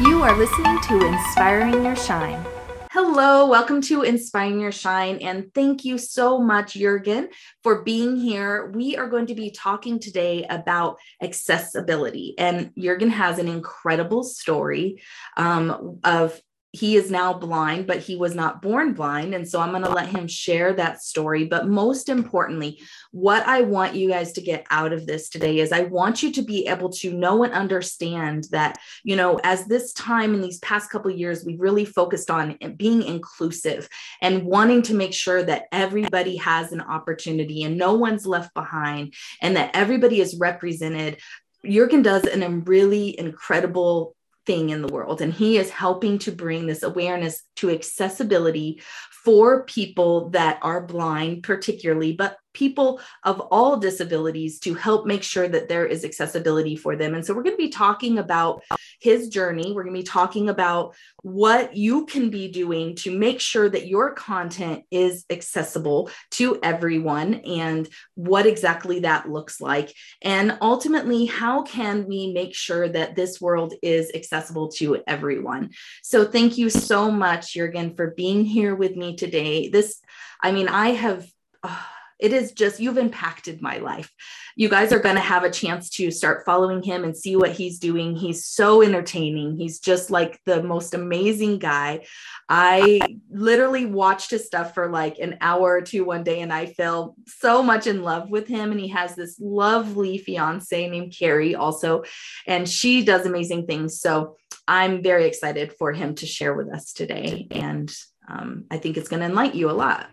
[0.00, 2.46] You are listening to Inspiring Your Shine.
[2.92, 7.30] Hello, welcome to Inspiring Your Shine, and thank you so much, Jurgen,
[7.64, 8.70] for being here.
[8.72, 15.02] We are going to be talking today about accessibility, and Jurgen has an incredible story
[15.36, 16.40] um, of
[16.72, 19.34] he is now blind, but he was not born blind.
[19.34, 21.44] And so I'm going to let him share that story.
[21.46, 25.72] But most importantly, what I want you guys to get out of this today is
[25.72, 29.94] I want you to be able to know and understand that, you know, as this
[29.94, 33.88] time in these past couple years, we've really focused on being inclusive
[34.20, 39.14] and wanting to make sure that everybody has an opportunity and no one's left behind
[39.40, 41.18] and that everybody is represented.
[41.64, 44.14] Jurgen does an, um, really incredible
[44.48, 45.20] thing in the world.
[45.20, 48.80] And he is helping to bring this awareness to accessibility
[49.22, 55.46] for people that are blind, particularly, but people of all disabilities to help make sure
[55.46, 57.14] that there is accessibility for them.
[57.14, 58.62] And so we're going to be talking about
[58.98, 59.72] his journey.
[59.72, 63.86] We're going to be talking about what you can be doing to make sure that
[63.86, 69.94] your content is accessible to everyone and what exactly that looks like.
[70.22, 75.70] And ultimately, how can we make sure that this world is accessible to everyone?
[76.02, 79.68] So thank you so much, Jurgen, for being here with me today.
[79.68, 80.00] This,
[80.42, 81.26] I mean, I have.
[81.62, 81.82] Uh,
[82.18, 84.12] it is just you've impacted my life.
[84.56, 87.52] You guys are going to have a chance to start following him and see what
[87.52, 88.16] he's doing.
[88.16, 89.56] He's so entertaining.
[89.56, 92.06] He's just like the most amazing guy.
[92.48, 96.66] I literally watched his stuff for like an hour or two one day and i
[96.66, 98.72] fell so much in love with him.
[98.72, 102.02] And he has this lovely fiance named carrie also
[102.46, 104.00] and she does amazing things.
[104.00, 107.46] So i'm very excited for him to share with us today.
[107.50, 107.94] And
[108.28, 110.08] um, i think it's going to enlighten you a lot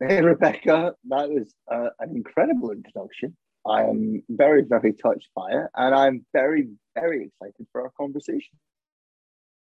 [0.00, 3.36] Hey, Rebecca, that was uh, an incredible introduction.
[3.66, 8.58] I am very, very touched by it, and I'm very, very excited for our conversation.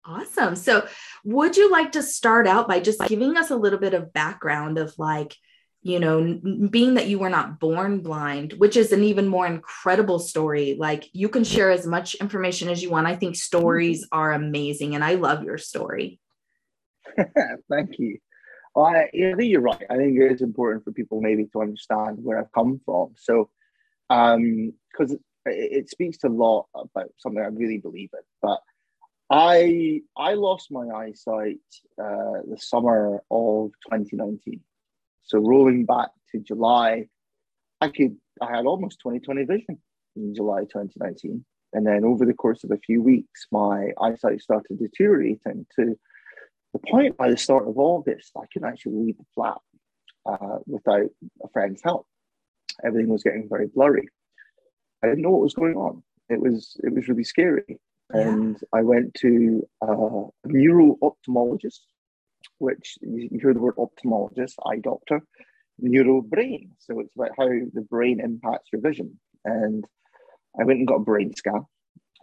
[0.05, 0.55] Awesome.
[0.55, 0.87] So,
[1.25, 4.77] would you like to start out by just giving us a little bit of background
[4.77, 5.35] of like,
[5.81, 10.19] you know, being that you were not born blind, which is an even more incredible
[10.19, 10.77] story.
[10.79, 13.07] Like, you can share as much information as you want.
[13.07, 16.21] I think stories are amazing, and I love your story.
[17.69, 18.19] Thank you.
[18.75, 19.85] I, I think you're right.
[19.89, 23.13] I think it is important for people maybe to understand where I've come from.
[23.17, 23.49] So,
[24.07, 24.73] because um,
[25.45, 28.21] it, it speaks to a lot about something I really believe in.
[28.41, 28.59] But
[29.29, 31.59] I I lost my eyesight
[32.01, 34.61] uh, the summer of 2019.
[35.23, 37.07] So rolling back to July,
[37.81, 39.79] I could I had almost 20/20 vision
[40.15, 44.79] in July 2019, and then over the course of a few weeks, my eyesight started
[44.79, 45.97] deteriorating to
[46.73, 49.57] the point by the start of August, I couldn't actually leave the flat
[50.25, 51.09] uh, without
[51.43, 52.05] a friend's help.
[52.83, 54.07] Everything was getting very blurry.
[55.03, 56.03] I didn't know what was going on.
[56.29, 57.79] It was it was really scary.
[58.11, 61.81] And I went to uh, a neuro ophthalmologist,
[62.57, 65.21] which you hear the word ophthalmologist, eye doctor,
[65.77, 66.71] neuro brain.
[66.79, 69.19] So it's about how the brain impacts your vision.
[69.45, 69.85] And
[70.59, 71.65] I went and got a brain scan,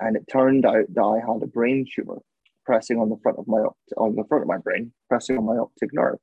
[0.00, 2.18] and it turned out that I had a brain tumor
[2.66, 3.60] pressing on the front of my
[3.96, 6.18] on the front of my brain, pressing on my optic nerve.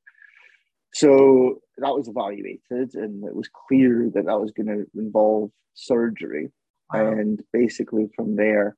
[0.94, 6.52] So that was evaluated, and it was clear that that was going to involve surgery.
[6.94, 7.12] Wow.
[7.12, 8.76] And basically, from there,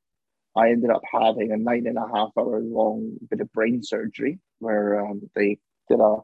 [0.55, 4.39] I ended up having a nine and a half hour long bit of brain surgery
[4.59, 5.57] where um, they
[5.89, 6.17] did a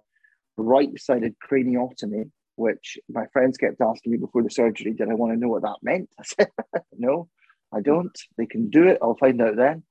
[0.57, 5.33] right sided craniotomy, which my friends kept asking me before the surgery, did I want
[5.33, 6.09] to know what that meant?
[6.19, 6.49] I said,
[6.97, 7.27] no,
[7.73, 8.17] I don't.
[8.37, 8.99] They can do it.
[9.01, 9.83] I'll find out then.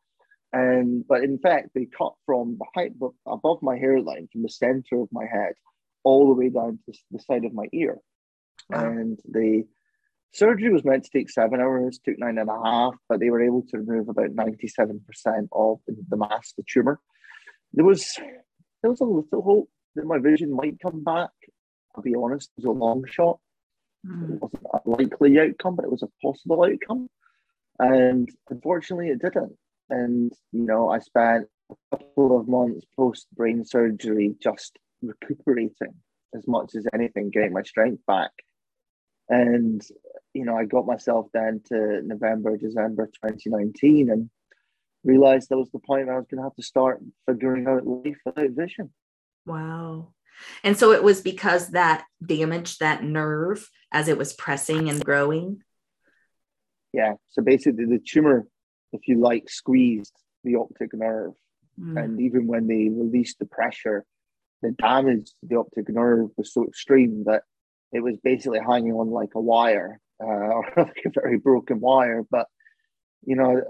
[0.52, 2.92] And but in fact, they cut from the height
[3.26, 5.54] above my hairline, from the center of my head,
[6.02, 7.98] all the way down to the side of my ear.
[8.68, 8.90] Wow.
[8.90, 9.64] And the
[10.32, 13.42] surgery was meant to take seven hours, took nine and a half, but they were
[13.42, 17.00] able to remove about ninety-seven percent of the mass, the tumor.
[17.72, 18.16] There was
[18.82, 21.30] there was a little hope that my vision might come back.
[21.94, 23.38] I'll be honest, it was a long shot.
[24.06, 24.34] Mm.
[24.34, 27.08] It wasn't a likely outcome, but it was a possible outcome.
[27.78, 29.56] And unfortunately, it didn't.
[29.90, 35.94] And, you know, I spent a couple of months post brain surgery just recuperating
[36.34, 38.30] as much as anything, getting my strength back.
[39.28, 39.80] And,
[40.34, 44.30] you know, I got myself down to November, December 2019 and
[45.04, 47.86] realized that was the point where I was going to have to start figuring out
[47.86, 48.92] life without vision.
[49.46, 50.12] Wow.
[50.62, 55.62] And so it was because that damaged that nerve as it was pressing and growing.
[56.92, 57.14] Yeah.
[57.30, 58.46] So basically, the tumor
[58.92, 60.14] if you like, squeezed
[60.44, 61.32] the optic nerve.
[61.80, 62.02] Mm.
[62.02, 64.04] And even when they released the pressure,
[64.62, 67.42] the damage to the optic nerve was so extreme that
[67.92, 72.22] it was basically hanging on like a wire uh, or like a very broken wire.
[72.30, 72.46] But,
[73.24, 73.62] you know,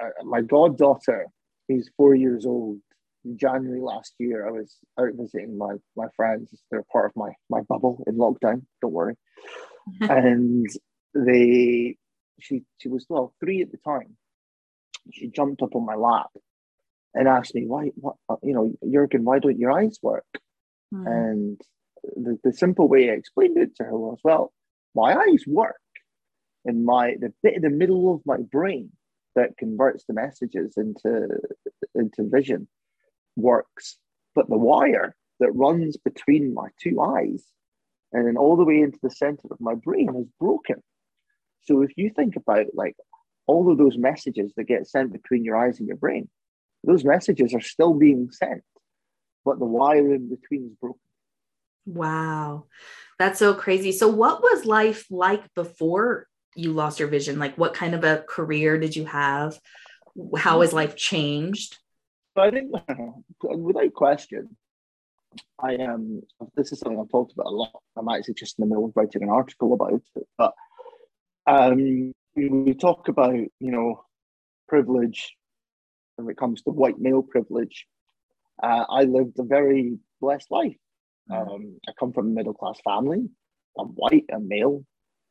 [0.00, 1.26] uh, my goddaughter
[1.68, 2.78] he's four years old.
[3.24, 6.54] In January last year, I was out visiting my my friends.
[6.70, 8.62] They're part of my my bubble in lockdown.
[8.80, 9.16] Don't worry.
[10.00, 10.66] and
[11.14, 11.96] they,
[12.40, 14.16] she she was well three at the time.
[15.12, 16.30] She jumped up on my lap
[17.14, 20.26] and asked me why what you know Jurgen why don't your eyes work?
[20.94, 21.06] Mm.
[21.06, 21.60] And
[22.02, 24.52] the, the simple way I explained it to her was well
[24.94, 25.80] my eyes work
[26.64, 28.90] in my the bit in the middle of my brain
[29.34, 31.28] that converts the messages into
[31.94, 32.68] into vision
[33.36, 33.98] works,
[34.34, 37.44] but the wire that runs between my two eyes
[38.12, 40.82] and then all the way into the center of my brain is broken.
[41.64, 42.96] So if you think about like
[43.46, 46.28] all of those messages that get sent between your eyes and your brain,
[46.84, 48.62] those messages are still being sent,
[49.44, 51.00] but the wire in between is broken.
[51.86, 52.66] Wow.
[53.18, 53.92] That's so crazy.
[53.92, 57.38] So what was life like before you lost your vision?
[57.38, 59.58] Like, what kind of a career did you have?
[60.36, 61.78] How has life changed?
[62.36, 62.72] I think,
[63.42, 64.56] without question,
[65.58, 66.22] I am.
[66.40, 67.80] Um, this is something I've talked about a lot.
[67.96, 70.26] I'm actually just in the middle of writing an article about it.
[70.36, 70.54] But
[71.46, 74.04] um, we talk about, you know,
[74.68, 75.34] privilege
[76.16, 77.86] when it comes to white male privilege.
[78.62, 80.76] Uh, I lived a very blessed life.
[81.30, 81.54] Mm.
[81.54, 83.28] Um, I come from a middle class family.
[83.78, 84.84] I'm white, I'm male,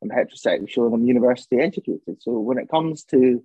[0.04, 2.22] I'm heterosexual, and I'm university educated.
[2.22, 3.44] So when it comes to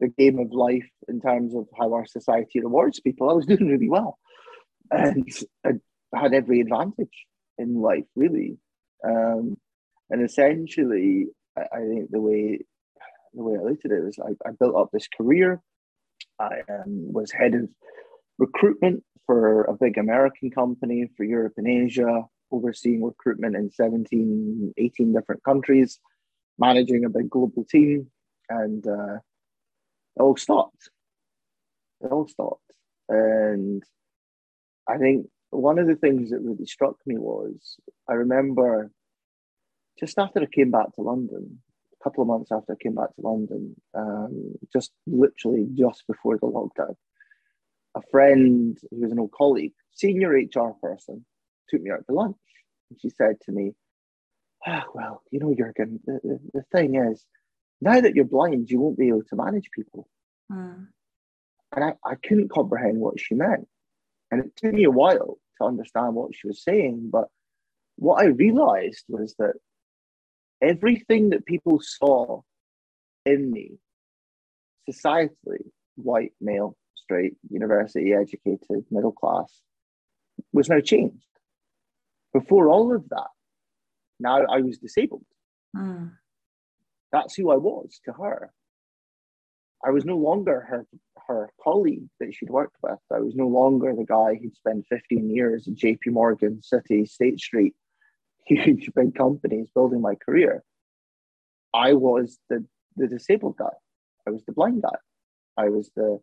[0.00, 3.68] the game of life in terms of how our society rewards people, I was doing
[3.68, 4.18] really well,
[4.90, 5.26] and
[5.64, 5.72] I
[6.14, 7.26] had every advantage
[7.56, 8.58] in life, really.
[9.06, 9.56] Um,
[10.10, 12.60] and essentially, I, I, think the way
[13.34, 15.60] the way I looked at it was I, I built up this career.
[16.38, 17.68] I um, was head of
[18.38, 25.12] recruitment for a big American company for Europe and Asia overseeing recruitment in 17, 18
[25.12, 26.00] different countries,
[26.58, 28.10] managing a big global team,
[28.48, 30.90] and uh, it all stopped.
[32.00, 32.62] It all stopped.
[33.08, 33.82] And
[34.88, 37.76] I think one of the things that really struck me was
[38.08, 38.90] I remember
[39.98, 41.60] just after I came back to London,
[42.00, 46.38] a couple of months after I came back to London, um, just literally just before
[46.38, 46.94] the lockdown,
[47.96, 51.24] a friend who was an old colleague, senior HR person,
[51.68, 52.36] took me out to lunch.
[52.90, 53.72] And she said to me,
[54.66, 57.24] ah, well, you know, Jurgen, the, the, the, thing is,
[57.80, 60.08] now that you're blind, you won't be able to manage people.
[60.50, 60.88] Mm.
[61.74, 63.68] And I, I couldn't comprehend what she meant.
[64.30, 67.10] And it took me a while to understand what she was saying.
[67.12, 67.28] But
[67.96, 69.54] what I realized was that
[70.62, 72.42] everything that people saw
[73.24, 73.78] in me,
[74.88, 79.60] societally, white, male, straight, university educated, middle class,
[80.52, 81.24] was now changed.
[82.32, 83.28] Before all of that,
[84.20, 85.24] now I was disabled.
[85.76, 86.12] Mm.
[87.12, 88.52] That's who I was to her.
[89.84, 90.86] I was no longer her
[91.26, 92.98] her colleague that she'd worked with.
[93.12, 97.38] I was no longer the guy who'd spent 15 years at JP Morgan, Citi, State
[97.38, 97.74] Street,
[98.48, 100.62] huge big companies building my career.
[101.74, 102.64] I was the,
[102.96, 103.76] the disabled guy.
[104.26, 104.96] I was the blind guy.
[105.56, 106.20] I was the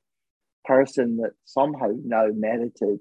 [0.64, 3.00] person that somehow now merited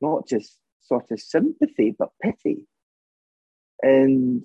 [0.00, 2.66] not just sort of sympathy, but pity.
[3.82, 4.42] And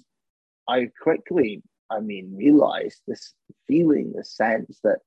[0.67, 3.33] I quickly, I mean, realized this
[3.67, 4.99] feeling, the sense that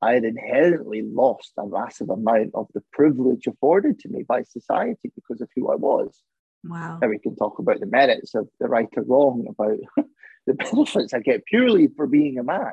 [0.00, 5.10] I had inherently lost a massive amount of the privilege afforded to me by society
[5.14, 6.22] because of who I was.
[6.64, 6.98] Wow.
[7.00, 9.78] And we can talk about the merits of the right or wrong, about
[10.46, 12.72] the benefits I get purely for being a man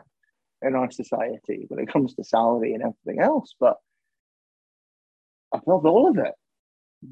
[0.61, 3.53] in our society when it comes to salary and everything else.
[3.59, 3.77] But
[5.53, 6.33] above all of it,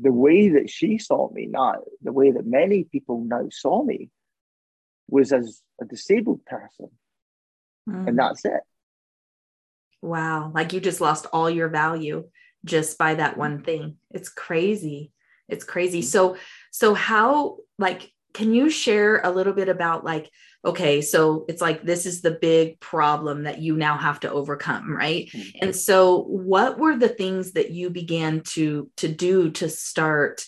[0.01, 4.09] the way that she saw me now, the way that many people now saw me,
[5.09, 6.89] was as a disabled person.
[7.87, 8.07] Mm.
[8.07, 8.61] And that's it.
[10.01, 10.51] Wow.
[10.53, 12.29] Like you just lost all your value
[12.65, 13.97] just by that one thing.
[14.09, 15.11] It's crazy.
[15.47, 16.01] It's crazy.
[16.01, 16.05] Mm.
[16.05, 16.37] So,
[16.73, 20.29] so how, like, can you share a little bit about like
[20.65, 24.91] okay so it's like this is the big problem that you now have to overcome
[24.91, 25.57] right mm-hmm.
[25.61, 30.45] and so what were the things that you began to to do to start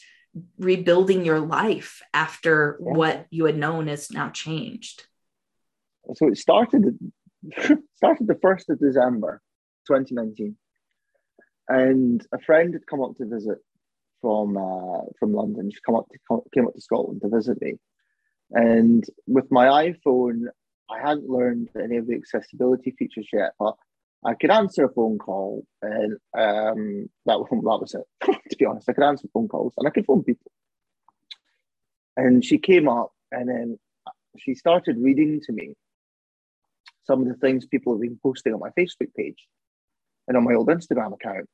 [0.57, 2.93] rebuilding your life after yeah.
[2.93, 5.05] what you had known is now changed
[6.15, 6.97] so it started
[7.93, 9.41] started the 1st of december
[9.87, 10.55] 2019
[11.67, 13.59] and a friend had come up to visit
[14.25, 15.69] from uh, from London.
[15.69, 17.75] She come up to came up to Scotland to visit me,
[18.49, 20.45] and with my iPhone,
[20.89, 23.75] I hadn't learned any of the accessibility features yet, but
[24.25, 28.39] I could answer a phone call, and um, that, that was it.
[28.49, 30.51] to be honest, I could answer phone calls and I could phone people.
[32.17, 33.77] And she came up, and then
[34.39, 35.75] she started reading to me
[37.03, 39.45] some of the things people have been posting on my Facebook page
[40.27, 41.47] and on my old Instagram account,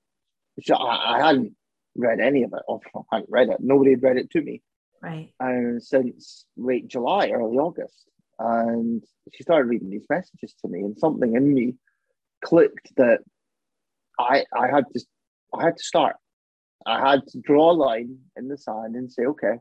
[0.55, 1.53] which I, I hadn't
[1.95, 3.57] read any of it, or I hadn't read it.
[3.60, 4.62] Nobody had read it to me.
[5.01, 5.33] Right.
[5.39, 8.05] And since late July, early August.
[8.39, 11.75] And she started reading these messages to me, and something in me
[12.43, 13.19] clicked that
[14.19, 15.01] I I had to
[15.53, 16.15] I had to start.
[16.86, 19.60] I had to draw a line in the sand and say, okay,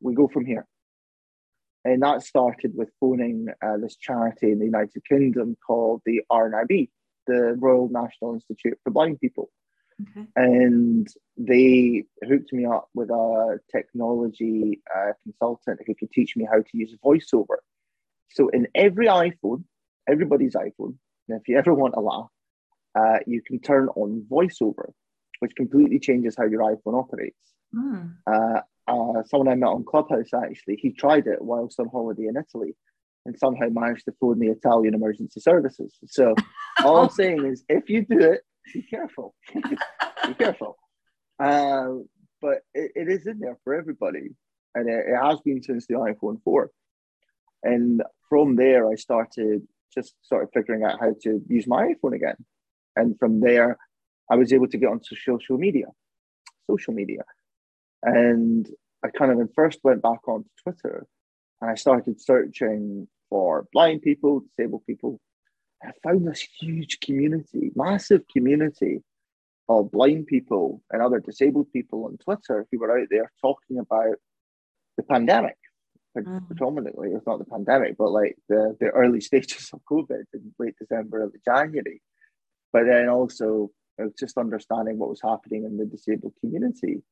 [0.00, 0.66] we go from here.
[1.84, 6.90] And that started with phoning uh, this charity in the United Kingdom called the RNIB,
[7.26, 9.50] the Royal National Institute for Blind People.
[10.02, 10.26] Okay.
[10.36, 16.58] And they hooked me up with a technology uh, consultant who could teach me how
[16.58, 17.58] to use voiceover.
[18.30, 19.64] So, in every iPhone,
[20.08, 20.96] everybody's iPhone,
[21.28, 22.28] and if you ever want to laugh,
[22.98, 24.92] uh, you can turn on voiceover,
[25.40, 27.36] which completely changes how your iPhone operates.
[27.74, 28.14] Mm.
[28.26, 32.36] Uh, uh, someone I met on Clubhouse actually, he tried it whilst on holiday in
[32.36, 32.74] Italy
[33.26, 35.94] and somehow managed to phone the Italian emergency services.
[36.06, 36.34] So
[36.84, 38.42] all I'm saying is if you do it,
[38.72, 39.34] be careful.
[39.54, 40.76] be careful.
[41.38, 41.88] Uh,
[42.40, 44.30] but it, it is in there for everybody.
[44.74, 46.70] And it, it has been since the iPhone 4.
[47.62, 52.14] And from there, I started just sort of figuring out how to use my iPhone
[52.14, 52.36] again.
[52.96, 53.76] And from there,
[54.30, 55.86] I was able to get onto social media,
[56.70, 57.22] social media.
[58.02, 58.68] And
[59.04, 61.06] I kind of first went back onto Twitter
[61.60, 65.20] and I started searching for blind people, disabled people.
[65.82, 69.02] I found this huge community, massive community
[69.68, 74.16] of blind people and other disabled people on Twitter who were out there talking about
[74.96, 75.56] the pandemic,
[76.16, 76.46] mm.
[76.46, 80.74] predominantly, if not the pandemic, but like the, the early stages of COVID in late
[80.78, 82.02] December, early January.
[82.72, 83.70] But then also
[84.18, 87.02] just understanding what was happening in the disabled community.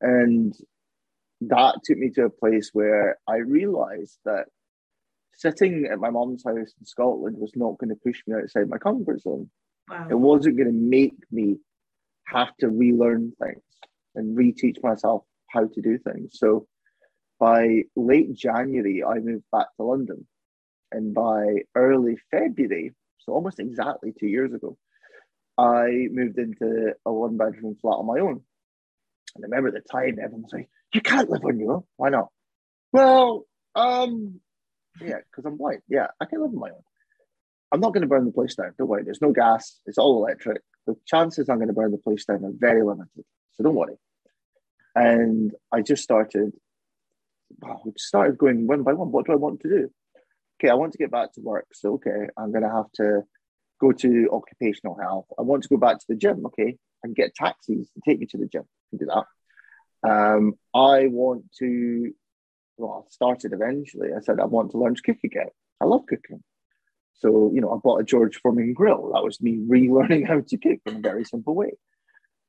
[0.00, 0.54] And
[1.42, 4.46] that took me to a place where I realized that
[5.34, 8.78] sitting at my mom's house in Scotland was not going to push me outside my
[8.78, 9.50] comfort zone.
[9.88, 10.06] Wow.
[10.10, 11.56] It wasn't going to make me
[12.26, 13.62] have to relearn things
[14.14, 16.32] and reteach myself how to do things.
[16.34, 16.66] So
[17.38, 20.26] by late January, I moved back to London.
[20.92, 24.76] And by early February, so almost exactly two years ago,
[25.58, 28.42] I moved into a one bedroom flat on my own.
[29.34, 31.84] And I remember the time, everyone was like, You can't live on your own.
[31.96, 32.28] Why not?
[32.92, 34.40] Well, um,
[35.00, 35.80] yeah, because I'm white.
[35.88, 36.82] Yeah, I can live on my own.
[37.72, 38.72] I'm not going to burn the place down.
[38.76, 39.02] Don't worry.
[39.04, 39.80] There's no gas.
[39.86, 40.60] It's all electric.
[40.86, 43.24] The chances I'm going to burn the place down are very limited.
[43.52, 43.94] So don't worry.
[44.94, 46.52] And I just started,
[47.60, 49.10] well, we started going one by one.
[49.10, 49.90] What do I want to do?
[50.60, 51.66] Okay, I want to get back to work.
[51.72, 53.22] So, okay, I'm going to have to
[53.80, 55.26] go to occupational health.
[55.38, 56.44] I want to go back to the gym.
[56.46, 58.62] Okay, and get taxis to take me to the gym.
[58.62, 59.24] I can do that.
[60.04, 62.12] Um, I want to,
[62.76, 64.10] well, I started eventually.
[64.16, 65.48] I said, I want to learn to cook again.
[65.80, 66.42] I love cooking.
[67.14, 69.12] So, you know, I bought a George Foreman grill.
[69.12, 71.72] That was me relearning how to cook in a very simple way.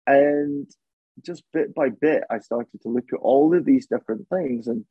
[0.08, 0.68] And
[1.22, 4.68] just bit by bit, I started to look at all of these different things.
[4.68, 4.86] And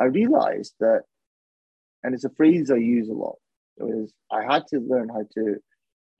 [0.00, 1.02] I realized that,
[2.02, 3.36] and it's a phrase I use a lot,
[3.78, 5.56] is I had to learn how to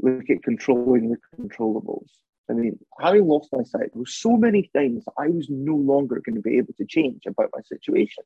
[0.01, 2.11] look at controlling the controllables.
[2.51, 6.21] I mean, having lost my sight, there were so many things I was no longer
[6.25, 8.25] going to be able to change about my situation,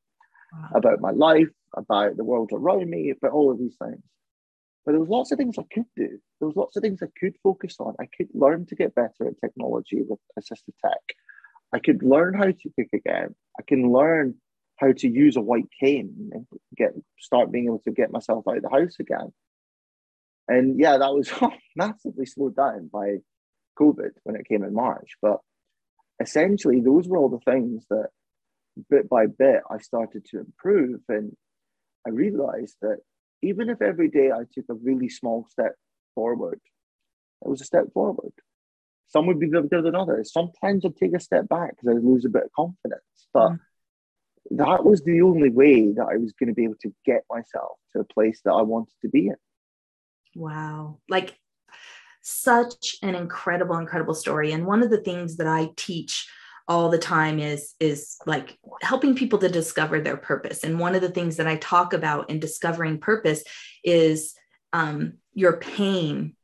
[0.52, 0.70] wow.
[0.75, 4.02] about my life, about the world around me, about all of these things.
[4.84, 6.18] But there was lots of things I could do.
[6.40, 7.94] There was lots of things I could focus on.
[8.00, 11.02] I could learn to get better at technology with assistive tech.
[11.72, 13.34] I could learn how to cook again.
[13.58, 14.37] I can learn
[14.76, 16.46] how to use a white cane and
[16.76, 19.32] get start being able to get myself out of the house again.
[20.48, 21.30] And yeah, that was
[21.76, 23.18] massively slowed down by
[23.78, 25.16] COVID when it came in March.
[25.23, 25.38] But
[26.20, 28.08] essentially, those were all the things that
[28.90, 31.00] bit by bit I started to improve.
[31.08, 31.37] And
[32.06, 32.99] I realized that
[33.42, 35.75] even if every day I took a really small step
[36.14, 36.61] forward,
[37.44, 38.32] it was a step forward.
[39.08, 40.32] Some would be bigger than others.
[40.32, 43.02] Sometimes I'd take a step back because I'd lose a bit of confidence.
[43.32, 43.58] But mm.
[44.50, 47.78] that was the only way that I was going to be able to get myself
[47.92, 49.37] to a place that I wanted to be in.
[50.35, 50.99] Wow.
[51.08, 51.38] Like
[52.28, 54.52] such an incredible incredible story.
[54.52, 56.28] And one of the things that i teach
[56.66, 60.64] all the time is is like helping people to discover their purpose.
[60.64, 63.42] And one of the things that i talk about in discovering purpose
[63.82, 64.35] is
[64.73, 66.35] um, your pain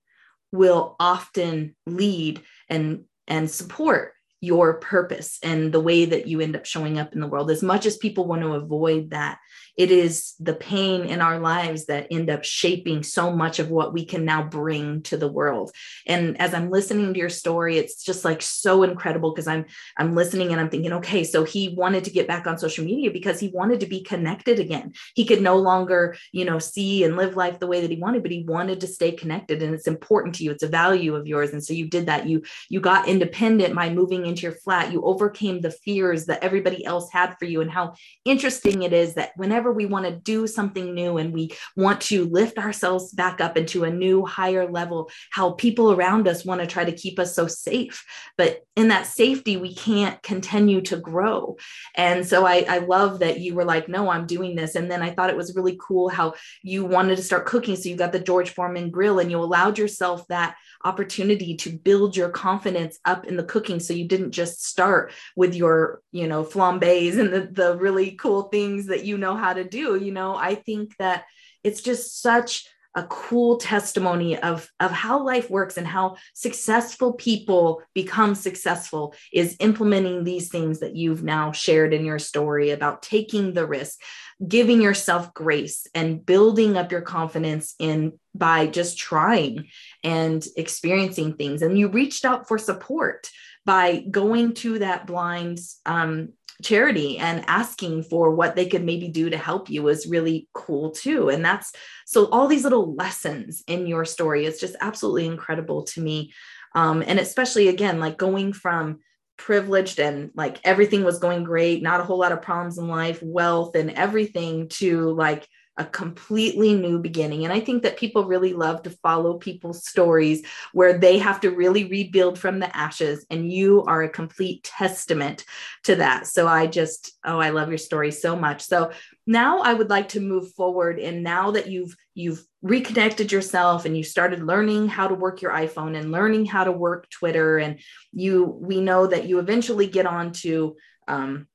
[0.52, 4.12] will often lead and and support
[4.44, 7.50] your purpose and the way that you end up showing up in the world.
[7.50, 9.38] As much as people want to avoid that
[9.76, 13.92] it is the pain in our lives that end up shaping so much of what
[13.92, 15.72] we can now bring to the world.
[16.06, 19.64] And as i'm listening to your story it's just like so incredible because i'm
[19.96, 23.10] i'm listening and i'm thinking okay so he wanted to get back on social media
[23.10, 24.92] because he wanted to be connected again.
[25.14, 28.22] He could no longer you know see and live life the way that he wanted
[28.22, 30.50] but he wanted to stay connected and it's important to you.
[30.50, 31.50] It's a value of yours.
[31.50, 32.28] And so you did that.
[32.28, 36.84] You you got independent by moving into your flat you overcame the fears that everybody
[36.84, 40.46] else had for you and how interesting it is that whenever we want to do
[40.46, 45.08] something new and we want to lift ourselves back up into a new higher level,
[45.30, 48.04] how people around us want to try to keep us so safe.
[48.36, 51.56] But in that safety, we can't continue to grow.
[51.94, 54.74] And so I, I love that you were like, no, I'm doing this.
[54.74, 57.76] And then I thought it was really cool how you wanted to start cooking.
[57.76, 62.16] So you got the George Foreman grill and you allowed yourself that opportunity to build
[62.16, 66.44] your confidence up in the cooking so you didn't just start with your you know
[66.44, 70.36] flambés and the, the really cool things that you know how to do you know?
[70.36, 71.24] I think that
[71.62, 72.66] it's just such
[72.96, 79.56] a cool testimony of, of how life works and how successful people become successful is
[79.58, 83.98] implementing these things that you've now shared in your story about taking the risk
[84.46, 89.68] giving yourself grace and building up your confidence in by just trying
[90.02, 91.62] and experiencing things.
[91.62, 93.30] And you reached out for support
[93.64, 96.30] by going to that blind um,
[96.62, 100.90] charity and asking for what they could maybe do to help you is really cool
[100.90, 101.28] too.
[101.28, 101.72] And that's
[102.06, 106.32] so all these little lessons in your story is just absolutely incredible to me.
[106.74, 109.00] Um, and especially again like going from
[109.36, 113.20] privileged and like everything was going great not a whole lot of problems in life
[113.20, 117.44] wealth and everything to like a completely new beginning.
[117.44, 121.50] And I think that people really love to follow people's stories where they have to
[121.50, 123.26] really rebuild from the ashes.
[123.28, 125.44] And you are a complete testament
[125.82, 126.28] to that.
[126.28, 128.62] So I just, oh, I love your story so much.
[128.62, 128.92] So
[129.26, 131.00] now I would like to move forward.
[131.00, 135.52] And now that you've, you've reconnected yourself and you started learning how to work your
[135.52, 137.80] iPhone and learning how to work Twitter, and
[138.12, 140.76] you, we know that you eventually get on to,
[141.08, 141.48] um,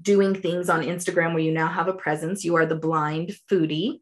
[0.00, 2.44] doing things on Instagram where you now have a presence.
[2.44, 4.00] You are the blind foodie.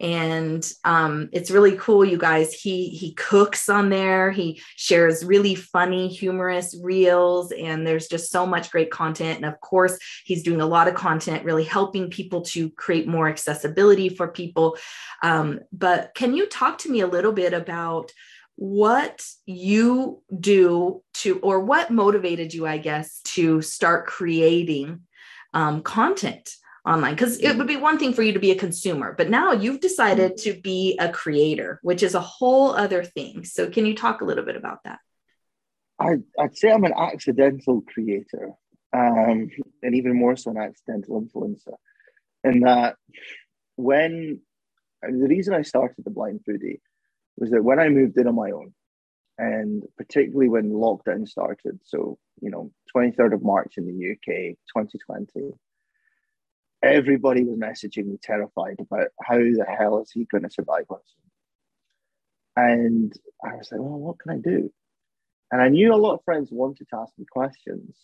[0.00, 2.52] And um, it's really cool, you guys.
[2.52, 4.32] He he cooks on there.
[4.32, 9.36] He shares really funny, humorous reels, and there's just so much great content.
[9.36, 13.28] And of course, he's doing a lot of content, really helping people to create more
[13.28, 14.76] accessibility for people.
[15.22, 18.10] Um, but can you talk to me a little bit about
[18.56, 25.02] what you do to, or what motivated you, I guess, to start creating
[25.54, 29.14] um, content online because it would be one thing for you to be a consumer
[29.16, 33.44] but now you've decided to be a creator which is a whole other thing.
[33.44, 34.98] So can you talk a little bit about that?
[35.98, 38.50] I, would say i'm an accidental creator
[38.92, 39.50] um,
[39.82, 41.74] and even more so an accidental influencer
[42.42, 42.96] in that
[43.76, 44.40] when
[45.02, 46.80] the reason i started the blind foodie
[47.36, 48.74] was that when i moved in on my own
[49.38, 51.80] and particularly when lockdown started.
[51.84, 55.52] So, you know, 23rd of March in the UK, 2020,
[56.82, 61.14] everybody was messaging me terrified about how the hell is he going to survive us?
[62.56, 63.12] And
[63.44, 64.72] I was like, well, what can I do?
[65.50, 67.96] And I knew a lot of friends wanted to ask me questions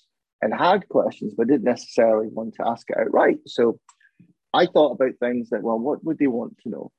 [0.43, 3.39] and had questions, but didn't necessarily want to ask it outright.
[3.47, 3.79] So
[4.53, 6.93] I thought about things that, well, what would they want to know?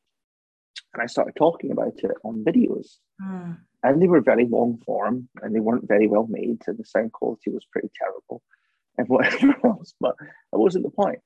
[0.94, 2.98] And I started talking about it on videos.
[3.22, 6.86] Mm and they were very long form and they weren't very well made and the
[6.86, 8.42] sound quality was pretty terrible
[8.98, 11.20] and whatever else but that wasn't the point.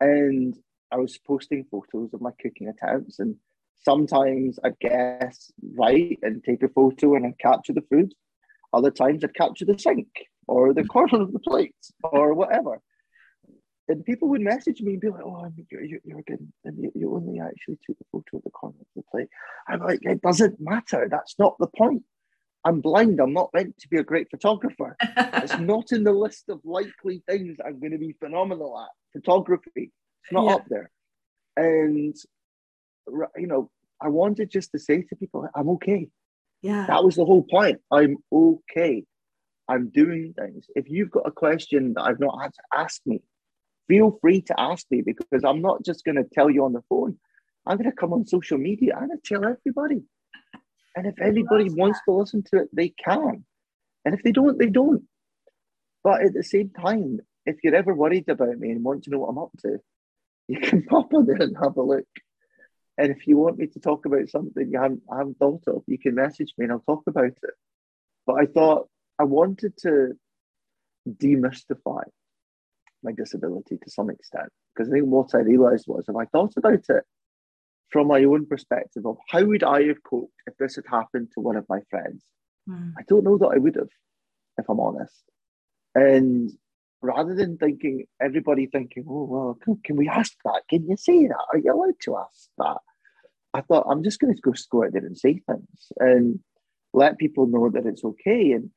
[0.00, 0.56] and
[0.92, 3.36] i was posting photos of my cooking attempts and
[3.84, 8.12] sometimes i'd guess right and take a photo and i'd capture the food
[8.72, 10.08] other times i'd capture the sink
[10.46, 12.80] or the corner of the plate or whatever
[13.88, 16.92] and people would message me and be like, "Oh, you're, you're, you're getting, and you,
[16.94, 19.28] you only actually took a photo of the corner of the plate."
[19.66, 21.08] I'm like, "It doesn't matter.
[21.10, 22.02] That's not the point.
[22.64, 23.18] I'm blind.
[23.20, 24.96] I'm not meant to be a great photographer.
[25.00, 29.20] it's not in the list of likely things I'm going to be phenomenal at.
[29.20, 29.90] Photography,
[30.22, 30.54] it's not yeah.
[30.54, 30.90] up there."
[31.56, 32.14] And
[33.36, 33.70] you know,
[34.02, 36.08] I wanted just to say to people, "I'm okay."
[36.60, 37.80] Yeah, that was the whole point.
[37.90, 39.04] I'm okay.
[39.66, 40.66] I'm doing things.
[40.74, 43.20] If you've got a question that I've not had to ask me,
[43.88, 46.82] feel free to ask me because I'm not just going to tell you on the
[46.88, 47.18] phone.
[47.66, 50.02] I'm going to come on social media and I tell everybody.
[50.94, 53.44] And if anybody wants to listen to it, they can.
[54.04, 55.04] And if they don't, they don't.
[56.02, 59.18] But at the same time, if you're ever worried about me and want to know
[59.18, 59.78] what I'm up to,
[60.48, 62.06] you can pop on there and have a look.
[62.96, 65.82] And if you want me to talk about something you haven't, I haven't thought of,
[65.86, 67.54] you can message me and I'll talk about it.
[68.26, 70.14] But I thought I wanted to
[71.08, 72.02] demystify
[73.02, 74.48] my disability to some extent.
[74.74, 77.04] Because I think what I realized was if I thought about it
[77.90, 81.40] from my own perspective of how would I have coped if this had happened to
[81.40, 82.24] one of my friends,
[82.68, 82.92] mm.
[82.98, 83.88] I don't know that I would have,
[84.58, 85.22] if I'm honest.
[85.94, 86.50] And
[87.00, 90.62] rather than thinking, everybody thinking, oh, well, can, can we ask that?
[90.68, 91.44] Can you say that?
[91.52, 92.78] Are you allowed to ask that?
[93.54, 96.40] I thought, I'm just going to go, go out there and say things and
[96.92, 98.52] let people know that it's okay.
[98.52, 98.70] And,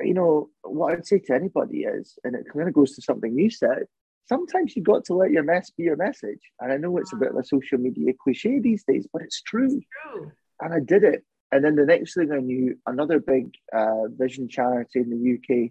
[0.00, 3.36] you know, what I'd say to anybody is, and it kind of goes to something
[3.36, 3.84] you said,
[4.28, 6.40] sometimes you've got to let your mess be your message.
[6.60, 9.42] And I know it's a bit of a social media cliche these days, but it's
[9.42, 9.66] true.
[9.66, 10.32] It's true.
[10.60, 11.24] And I did it.
[11.50, 15.70] And then the next thing I knew, another big uh, vision charity in the UK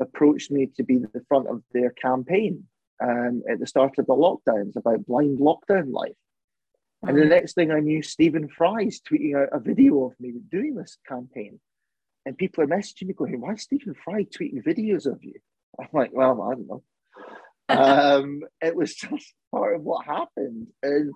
[0.00, 2.64] approached me to be the front of their campaign
[3.02, 6.12] um, at the start of the lockdowns about blind lockdown life.
[7.04, 10.76] And the next thing I knew, Stephen Fry's tweeting out a video of me doing
[10.76, 11.58] this campaign.
[12.24, 15.34] And people are messaging me going, why is Stephen Fry tweeting videos of you?
[15.78, 16.82] I'm like, well, I don't know.
[17.68, 20.68] um, it was just part of what happened.
[20.82, 21.12] And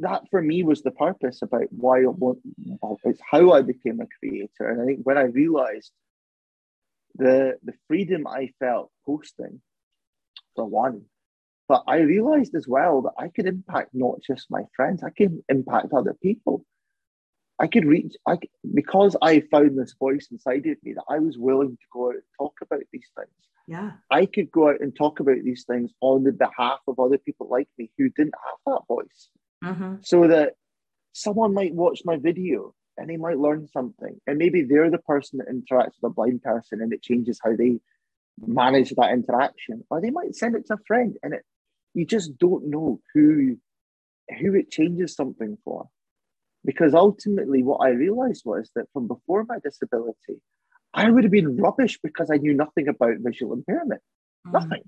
[0.00, 2.38] that for me was the purpose about why I want,
[3.04, 4.68] it's how I became a creator.
[4.68, 5.92] And I think when I realized
[7.16, 9.60] the the freedom I felt posting,
[10.54, 11.02] for one,
[11.68, 15.42] but I realized as well that I could impact not just my friends, I could
[15.48, 16.64] impact other people.
[17.60, 18.38] I could reach, I
[18.74, 22.14] because I found this voice inside of me that I was willing to go out
[22.14, 23.30] and talk about these things.
[23.66, 27.18] Yeah, I could go out and talk about these things on the behalf of other
[27.18, 29.28] people like me who didn't have that voice,
[29.64, 29.96] mm-hmm.
[30.02, 30.54] so that
[31.12, 34.20] someone might watch my video and they might learn something.
[34.26, 37.56] And maybe they're the person that interacts with a blind person and it changes how
[37.56, 37.78] they
[38.44, 39.84] manage that interaction.
[39.90, 41.44] Or they might send it to a friend and it
[41.94, 43.56] you just don't know who
[44.40, 45.88] who it changes something for.
[46.64, 50.40] Because ultimately what I realized was that from before my disability,
[50.92, 54.02] I would have been rubbish because I knew nothing about visual impairment.
[54.46, 54.52] Mm.
[54.52, 54.82] Nothing.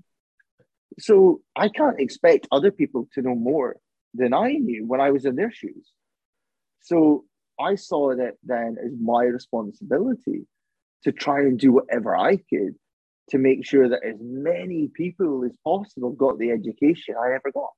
[0.99, 3.77] So I can't expect other people to know more
[4.13, 5.91] than I knew when I was in their shoes.
[6.81, 7.25] So
[7.59, 10.47] I saw that then as my responsibility
[11.03, 12.75] to try and do whatever I could
[13.29, 17.69] to make sure that as many people as possible got the education I ever got.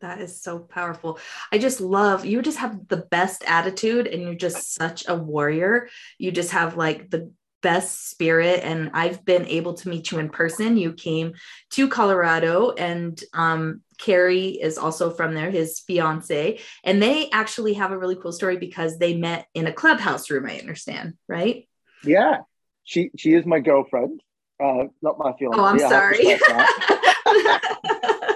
[0.00, 1.18] That is so powerful.
[1.52, 5.88] I just love you just have the best attitude and you're just such a warrior.
[6.18, 7.32] You just have like the
[7.62, 10.78] best spirit and I've been able to meet you in person.
[10.78, 11.34] You came
[11.72, 17.92] to Colorado and um Carrie is also from there, his fiance, and they actually have
[17.92, 20.46] a really cool story because they met in a clubhouse room.
[20.46, 21.68] I understand, right?
[22.02, 22.38] Yeah,
[22.84, 24.22] she she is my girlfriend,
[24.58, 25.60] uh, not my fiance.
[25.60, 26.40] Oh, I'm sorry.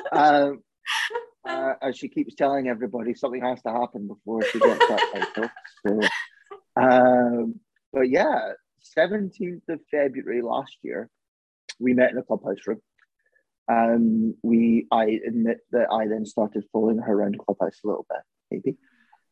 [0.13, 0.63] um,
[1.47, 5.51] uh, as she keeps telling everybody, something has to happen before she gets that title.
[5.87, 6.01] So,
[6.77, 7.61] um,
[7.93, 8.53] but yeah,
[8.99, 11.09] 17th of February last year,
[11.79, 12.81] we met in a clubhouse room.
[13.69, 18.21] Um, we, I admit that I then started following her around Clubhouse a little bit,
[18.51, 18.77] maybe.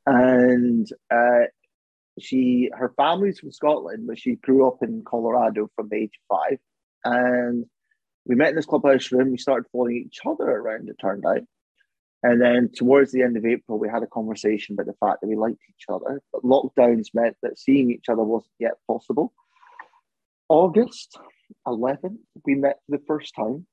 [0.07, 1.47] And uh,
[2.19, 6.39] she, her family's from Scotland, but she grew up in Colorado from the age of
[6.39, 6.59] five.
[7.05, 7.67] And
[8.25, 9.33] we met in this clubhouse room.
[9.33, 11.43] We started following each other around, it turned out.
[12.23, 15.27] And then towards the end of April, we had a conversation about the fact that
[15.27, 19.33] we liked each other, but lockdowns meant that seeing each other wasn't yet possible.
[20.49, 21.19] August
[21.67, 23.67] 11th, we met for the first time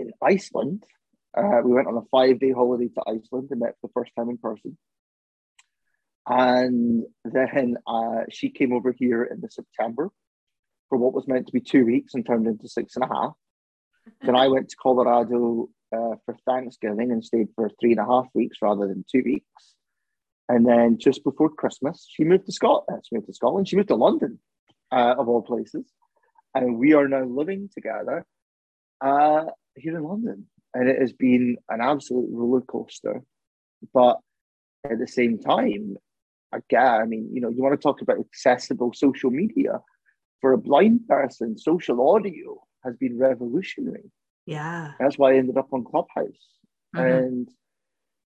[0.00, 0.82] in Iceland.
[1.36, 4.12] Uh, we went on a five day holiday to Iceland and met for the first
[4.16, 4.76] time in person.
[6.28, 10.10] And then uh, she came over here in the September
[10.88, 13.32] for what was meant to be two weeks and turned into six and a half.
[14.22, 18.26] then I went to Colorado uh, for Thanksgiving and stayed for three and a half
[18.34, 19.74] weeks rather than two weeks.
[20.48, 23.02] And then just before Christmas, she moved to Scotland.
[23.06, 23.68] She moved to Scotland.
[23.68, 24.38] She moved to London,
[24.92, 25.86] uh, of all places,
[26.54, 28.24] and we are now living together.
[29.00, 29.44] Uh,
[29.76, 30.46] here in London.
[30.74, 33.22] And it has been an absolute roller coaster.
[33.92, 34.18] But
[34.84, 35.96] at the same time,
[36.52, 39.80] again, I mean, you know, you want to talk about accessible social media.
[40.40, 44.10] For a blind person, social audio has been revolutionary.
[44.46, 44.92] Yeah.
[44.98, 46.26] That's why I ended up on Clubhouse.
[46.94, 47.00] Mm-hmm.
[47.00, 47.48] And,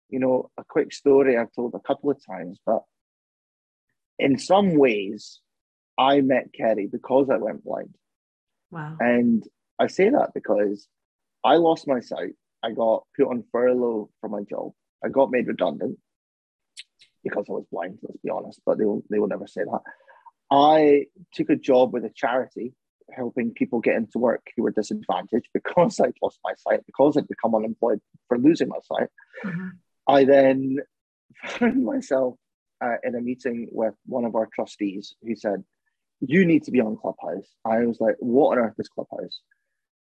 [0.09, 2.83] you know, a quick story I've told a couple of times, but
[4.19, 5.39] in some ways,
[5.97, 7.95] I met Kerry because I went blind.
[8.69, 8.95] Wow.
[8.99, 9.43] And
[9.79, 10.87] I say that because
[11.43, 12.33] I lost my sight.
[12.63, 14.71] I got put on furlough from my job.
[15.03, 15.97] I got made redundant
[17.23, 19.81] because I was blind, let's be honest, but they will, they will never say that.
[20.51, 22.73] I took a job with a charity
[23.11, 27.27] helping people get into work who were disadvantaged because I'd lost my sight, because I'd
[27.27, 29.09] become unemployed for losing my sight.
[29.45, 29.67] Mm-hmm.
[30.07, 30.77] I then
[31.45, 32.35] found myself
[32.83, 35.63] uh, in a meeting with one of our trustees who said,
[36.21, 37.47] you need to be on Clubhouse.
[37.65, 39.41] I was like, what on earth is Clubhouse?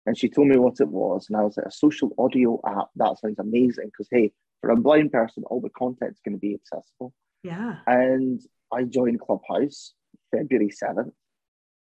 [0.07, 1.27] And she told me what it was.
[1.29, 2.89] And I was like, a social audio app.
[2.97, 3.87] That sounds amazing.
[3.87, 7.13] Because, hey, for a blind person, all the content's going to be accessible.
[7.43, 7.77] Yeah.
[7.87, 8.41] And
[8.73, 9.93] I joined Clubhouse
[10.31, 11.13] February 7th.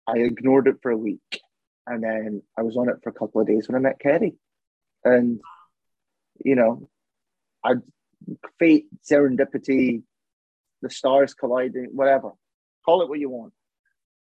[0.07, 1.41] I ignored it for a week.
[1.87, 4.35] And then I was on it for a couple of days when I met Kerry.
[5.05, 5.41] And,
[6.45, 6.89] you know,
[7.63, 7.75] I
[8.59, 10.03] fate, serendipity,
[10.83, 12.31] the stars colliding, whatever.
[12.85, 13.53] Call it what you want.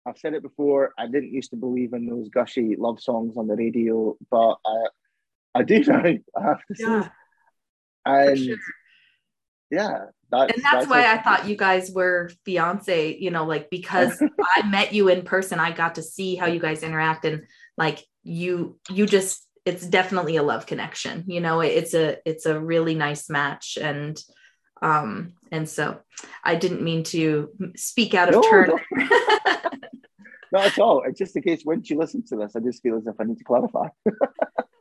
[0.04, 0.92] I've said it before.
[0.98, 4.86] I didn't used to believe in those gushy love songs on the radio, but I,
[5.54, 6.02] I do now.
[6.36, 7.10] I have to yeah, say,
[8.06, 8.58] and.
[9.72, 13.16] Yeah, that's, and that's, that's why I thought you guys were fiance.
[13.18, 14.22] You know, like because
[14.56, 17.44] I met you in person, I got to see how you guys interact, and
[17.78, 21.24] like you, you just it's definitely a love connection.
[21.26, 24.22] You know, it's a it's a really nice match, and
[24.82, 26.00] um, and so
[26.44, 28.72] I didn't mean to speak out of no, turn.
[30.52, 31.02] Not at all.
[31.06, 33.24] It's just in case when she listens to this, I just feel as if I
[33.24, 33.88] need to clarify.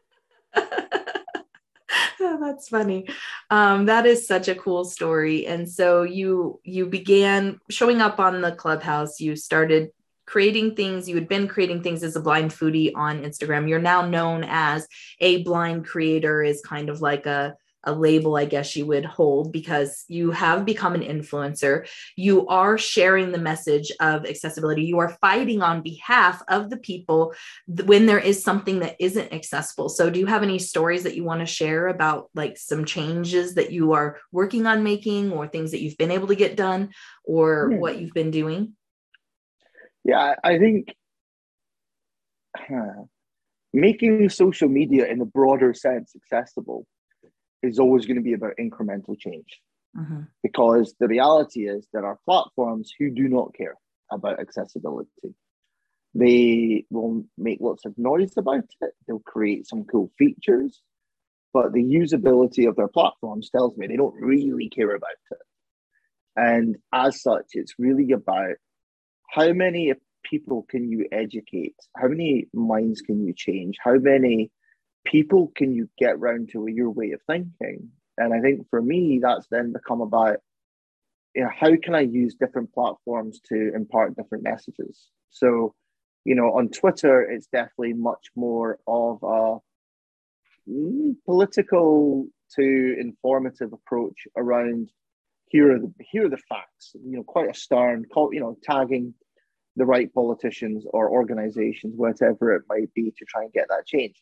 [2.31, 3.07] oh, that's funny.
[3.49, 5.45] Um, that is such a cool story.
[5.45, 9.19] And so you you began showing up on the clubhouse.
[9.19, 9.91] You started
[10.25, 11.09] creating things.
[11.09, 13.67] You had been creating things as a blind foodie on Instagram.
[13.67, 14.87] You're now known as
[15.19, 16.41] a blind creator.
[16.43, 20.65] Is kind of like a a label, I guess you would hold, because you have
[20.65, 21.87] become an influencer.
[22.15, 24.83] You are sharing the message of accessibility.
[24.83, 27.33] You are fighting on behalf of the people
[27.67, 29.89] when there is something that isn't accessible.
[29.89, 33.55] So, do you have any stories that you want to share about like some changes
[33.55, 36.89] that you are working on making, or things that you've been able to get done,
[37.23, 37.77] or yeah.
[37.77, 38.75] what you've been doing?
[40.03, 40.93] Yeah, I think.
[42.55, 43.05] Huh,
[43.73, 46.85] making social media in a broader sense accessible
[47.63, 49.59] is always going to be about incremental change.
[49.97, 50.21] Mm-hmm.
[50.41, 53.75] Because the reality is there are platforms who do not care
[54.11, 55.35] about accessibility.
[56.13, 60.81] They will make lots of noise about it, they'll create some cool features,
[61.53, 65.37] but the usability of their platforms tells me they don't really care about it.
[66.35, 68.55] And as such, it's really about
[69.29, 69.93] how many
[70.23, 71.75] people can you educate?
[71.95, 73.77] How many minds can you change?
[73.83, 74.51] How many
[75.05, 77.89] people can you get round to your way of thinking?
[78.17, 80.37] And I think for me, that's then become about
[81.35, 85.07] you know, how can I use different platforms to impart different messages?
[85.29, 85.73] So,
[86.25, 94.27] you know, on Twitter, it's definitely much more of a mm, political to informative approach
[94.35, 94.89] around
[95.47, 96.95] here are the here are the facts.
[96.95, 99.13] You know, quite a stern, call, you know, tagging
[99.77, 104.15] the right politicians or organizations, whatever it might be, to try and get that change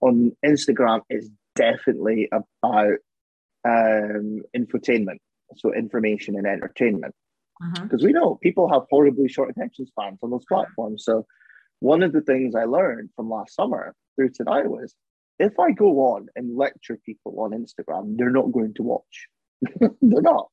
[0.00, 2.98] on Instagram is definitely about
[3.66, 5.18] um, infotainment,
[5.56, 7.14] so information and entertainment.
[7.74, 8.06] Because uh-huh.
[8.06, 11.04] we know people have horribly short attention spans on those platforms.
[11.04, 11.26] So,
[11.80, 14.94] one of the things I learned from last summer through to now was
[15.38, 19.28] if I go on and lecture people on Instagram, they're not going to watch.
[19.80, 20.48] they're not.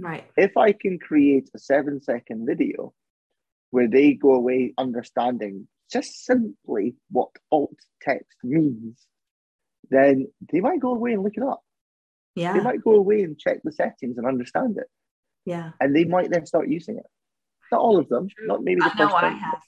[0.00, 0.24] Right.
[0.36, 2.92] If I can create a seven second video
[3.70, 8.98] where they go away understanding just simply what alt text means,
[9.90, 11.62] then they might go away and look it up.
[12.34, 12.52] Yeah.
[12.52, 14.88] They might go away and check the settings and understand it.
[15.46, 15.70] Yeah.
[15.80, 17.06] And they might then start using it.
[17.70, 18.46] Not all of them, True.
[18.48, 19.34] not maybe the I first know time.
[19.34, 19.62] I have.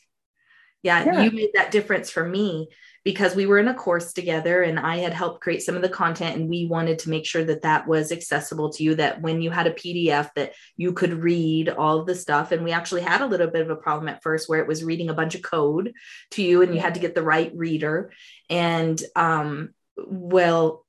[0.83, 2.69] Yeah, yeah, you made that difference for me
[3.07, 5.89] because we were in a course together and I had helped create some of the
[5.89, 9.41] content and we wanted to make sure that that was accessible to you that when
[9.41, 12.51] you had a PDF that you could read all of the stuff.
[12.51, 14.83] And we actually had a little bit of a problem at first where it was
[14.83, 15.93] reading a bunch of code
[16.33, 18.13] to you and you had to get the right reader.
[18.51, 20.85] And um well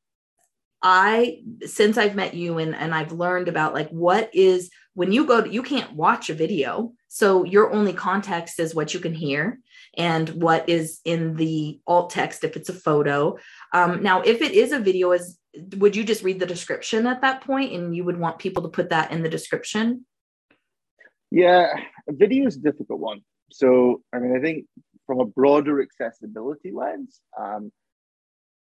[0.81, 5.25] I since I've met you and and I've learned about like what is when you
[5.25, 6.93] go to, you can't watch a video.
[7.07, 9.59] So your only context is what you can hear
[9.97, 13.37] and what is in the alt text if it's a photo.
[13.73, 15.37] Um, now, if it is a video, is
[15.77, 18.69] would you just read the description at that point and you would want people to
[18.69, 20.05] put that in the description?
[21.31, 21.73] Yeah,
[22.07, 23.21] video is a difficult one.
[23.51, 24.65] So, I mean, I think
[25.05, 27.71] from a broader accessibility lens, um,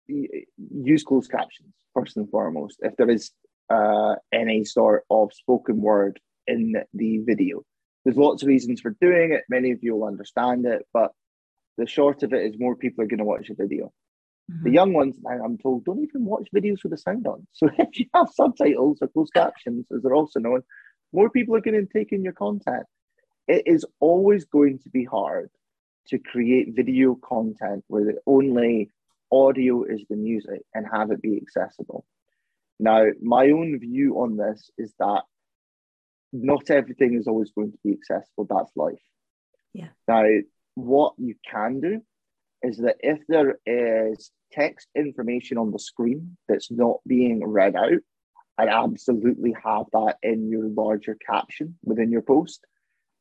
[0.07, 2.79] use closed captions first and foremost.
[2.81, 3.31] If there is
[3.71, 7.63] uh, any sort of spoken word in the video,
[8.05, 9.45] there's lots of reasons for doing it.
[9.49, 11.13] Many of you will understand it, but
[11.79, 13.93] the short of it is more people are going to watch a video.
[14.51, 14.65] Mm-hmm.
[14.65, 17.47] The young ones, I'm told, don't even watch videos with the sound on.
[17.53, 20.63] So if you have subtitles or closed captions, as they're also known,
[21.13, 22.85] more people are going to take in your content.
[23.49, 25.51] It is always going to be hard
[26.09, 28.91] to create video content where the only
[29.31, 32.05] audio is the music and have it be accessible.
[32.79, 35.23] Now, my own view on this is that
[36.33, 38.47] not everything is always going to be accessible.
[38.49, 39.03] That's life.
[39.73, 39.89] Yeah.
[40.09, 40.25] Now,
[40.75, 42.03] what you can do
[42.63, 48.01] is that if there is text information on the screen that's not being read out,
[48.59, 52.65] I absolutely have that in your larger caption within your post.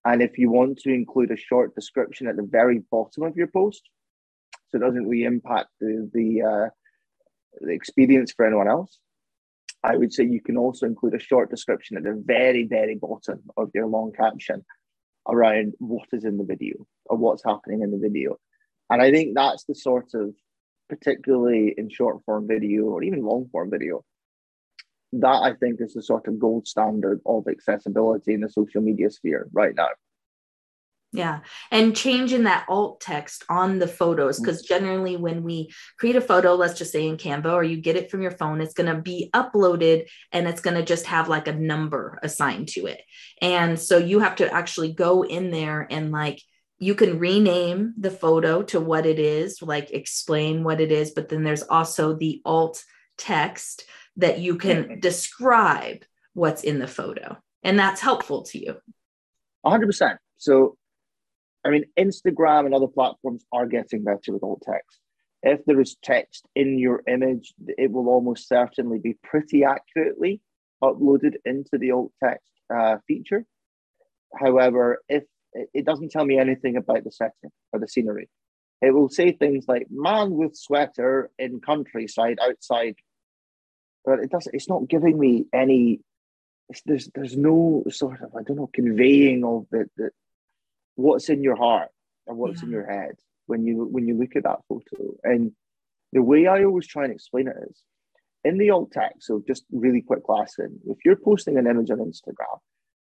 [0.04, 3.48] And if you want to include a short description at the very bottom of your
[3.48, 3.82] post,
[4.70, 6.70] so it doesn't really impact the the, uh,
[7.62, 9.00] the experience for anyone else,
[9.84, 13.42] I would say you can also include a short description at the very, very bottom
[13.58, 14.64] of your long caption
[15.32, 18.38] around what is in the video or what's happening in the video.
[18.90, 20.36] And I think that's the sort of,
[20.90, 24.04] particularly in short form video or even long form video,
[25.14, 29.10] that I think is the sort of gold standard of accessibility in the social media
[29.10, 29.90] sphere right now.
[31.14, 31.40] Yeah.
[31.72, 34.74] And changing that alt text on the photos, because mm-hmm.
[34.74, 38.10] generally when we create a photo, let's just say in Canva, or you get it
[38.10, 41.48] from your phone, it's going to be uploaded and it's going to just have like
[41.48, 43.02] a number assigned to it.
[43.42, 46.42] And so you have to actually go in there and like,
[46.80, 51.30] you can rename the photo to what it is, like explain what it is, but
[51.30, 52.84] then there's also the alt
[53.18, 53.86] text
[54.18, 55.00] that you can mm-hmm.
[55.00, 57.38] describe what's in the photo.
[57.64, 58.78] And that's helpful to you.
[59.64, 60.18] 100%.
[60.38, 60.76] So
[61.64, 65.00] I mean, Instagram and other platforms are getting better with alt text.
[65.44, 70.42] If there is text in your image, it will almost certainly be pretty accurately
[70.84, 73.46] uploaded into the alt text uh, feature.
[74.40, 78.30] However, if it doesn't tell me anything about the setting or the scenery,
[78.82, 82.96] it will say things like "man with sweater in countryside outside,"
[84.06, 84.56] but it doesn't.
[84.56, 86.02] It's not giving me any.
[86.86, 90.10] there's there's no sort of I don't know conveying of the, the
[90.96, 91.90] what's in your heart
[92.28, 92.66] and what's yeah.
[92.66, 93.16] in your head
[93.48, 95.16] when you when you look at that photo.
[95.24, 95.52] And
[96.14, 97.82] the way I always try and explain it is
[98.44, 99.28] in the alt text.
[99.28, 102.60] So just really quick lesson: if you're posting an image on Instagram,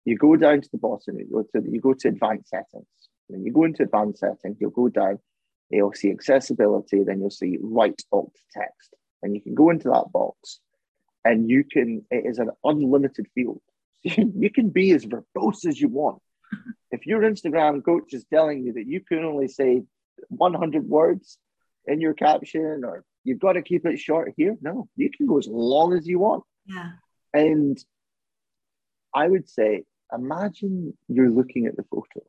[0.04, 1.18] you go down to the bottom.
[1.18, 2.86] You go to you go to advanced settings.
[3.28, 5.18] When you go into advanced settings, you'll go down.
[5.70, 7.02] You'll see accessibility.
[7.02, 10.60] Then you'll see write alt text, and you can go into that box,
[11.24, 12.04] and you can.
[12.10, 13.62] It is an unlimited field.
[14.02, 16.20] you can be as verbose as you want
[16.94, 19.82] if your Instagram coach is telling you that you can only say
[20.28, 21.38] 100 words
[21.86, 25.38] in your caption or you've got to keep it short here, no, you can go
[25.38, 26.44] as long as you want.
[26.66, 26.92] Yeah.
[27.32, 27.76] And
[29.12, 32.24] I would say, imagine you're looking at the photo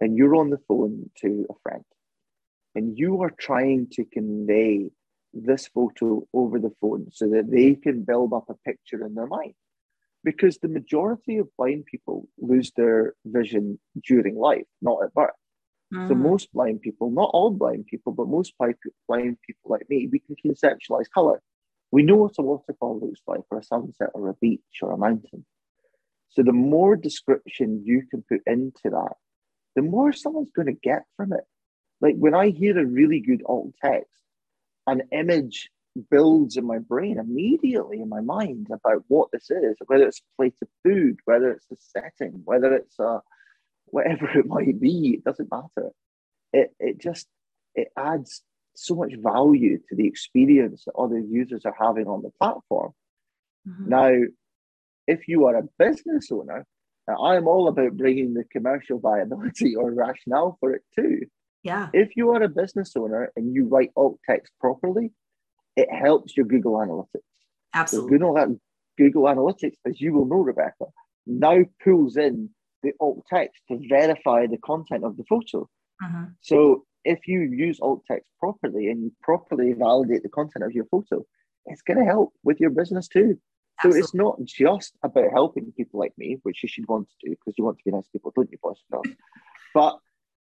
[0.00, 1.84] and you're on the phone to a friend
[2.74, 4.90] and you are trying to convey
[5.32, 9.26] this photo over the phone so that they can build up a picture in their
[9.26, 9.54] mind
[10.30, 15.30] because the majority of blind people lose their vision during life, not at birth.
[15.94, 16.08] Mm.
[16.08, 18.76] So most blind people, not all blind people, but most blind
[19.46, 21.40] people like me, we can conceptualize color.
[21.90, 24.98] We know what a waterfall looks like, or a sunset, or a beach, or a
[24.98, 25.46] mountain.
[26.28, 29.14] So the more description you can put into that,
[29.76, 31.44] the more someone's going to get from it.
[32.02, 34.12] Like when I hear a really good alt text,
[34.86, 35.70] an image
[36.10, 40.36] builds in my brain immediately in my mind about what this is, whether it's a
[40.36, 43.20] plate of food, whether it's a setting, whether it's a
[43.86, 45.90] whatever it might be, it doesn't matter.
[46.52, 47.26] It it just
[47.74, 48.42] it adds
[48.74, 52.92] so much value to the experience that other users are having on the platform.
[53.68, 53.88] Mm-hmm.
[53.88, 54.12] Now,
[55.06, 56.64] if you are a business owner,
[57.08, 61.22] I'm all about bringing the commercial viability or rationale for it too.
[61.64, 61.88] Yeah.
[61.92, 65.10] If you are a business owner and you write alt text properly,
[65.78, 67.22] it helps your Google Analytics.
[67.72, 68.18] Absolutely.
[68.18, 68.60] So Google,
[68.98, 70.86] Google Analytics, as you will know, Rebecca,
[71.26, 72.50] now pulls in
[72.82, 75.68] the alt text to verify the content of the photo.
[76.02, 76.24] Uh-huh.
[76.40, 80.86] So if you use alt text properly and you properly validate the content of your
[80.86, 81.24] photo,
[81.66, 83.38] it's going to help with your business too.
[83.80, 87.30] So it's not just about helping people like me, which you should want to do
[87.30, 88.80] because you want to be nice to people, don't you, boss?
[89.72, 90.00] but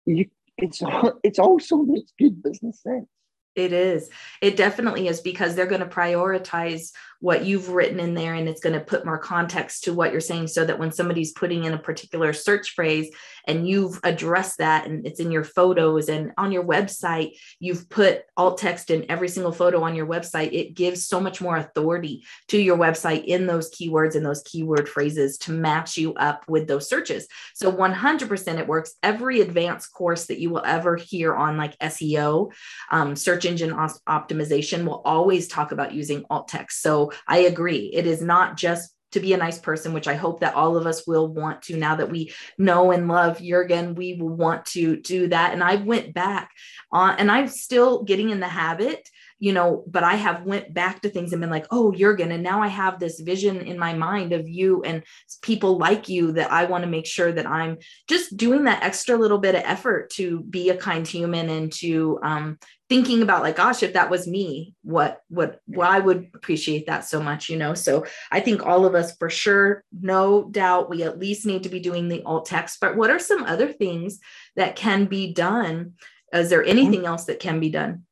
[0.05, 0.27] you,
[0.59, 0.83] it's
[1.25, 3.09] it's also makes good business sense.
[3.55, 4.09] It is.
[4.41, 8.61] It definitely is because they're going to prioritize what you've written in there and it's
[8.61, 11.73] going to put more context to what you're saying so that when somebody's putting in
[11.73, 13.15] a particular search phrase
[13.47, 18.25] and you've addressed that and it's in your photos and on your website, you've put
[18.37, 22.25] alt text in every single photo on your website, it gives so much more authority
[22.49, 26.67] to your website in those keywords and those keyword phrases to match you up with
[26.67, 27.29] those searches.
[27.55, 28.95] So 100% it works.
[29.01, 32.53] Every advanced course that you will ever hear on like SEO,
[32.91, 36.83] um, search engine optimization will always talk about using alt text.
[36.83, 37.91] So I agree.
[37.93, 40.87] It is not just to be a nice person, which I hope that all of
[40.87, 44.97] us will want to now that we know and love Jurgen, we will want to
[44.97, 45.53] do that.
[45.53, 46.51] And I went back
[46.91, 49.07] on and I'm still getting in the habit
[49.43, 52.45] you know but i have went back to things and been like oh jürgen and
[52.45, 55.03] now i have this vision in my mind of you and
[55.43, 57.77] people like you that i want to make sure that i'm
[58.07, 62.21] just doing that extra little bit of effort to be a kind human and to
[62.23, 62.57] um,
[62.89, 67.05] thinking about like gosh if that was me what what well, i would appreciate that
[67.05, 67.75] so much you know?
[67.75, 71.69] So i think all of us for sure no doubt we at least need to
[71.69, 74.21] be doing the alt text but what are some other things
[74.55, 75.95] that can be done?
[76.33, 78.05] Is there anything else that can be done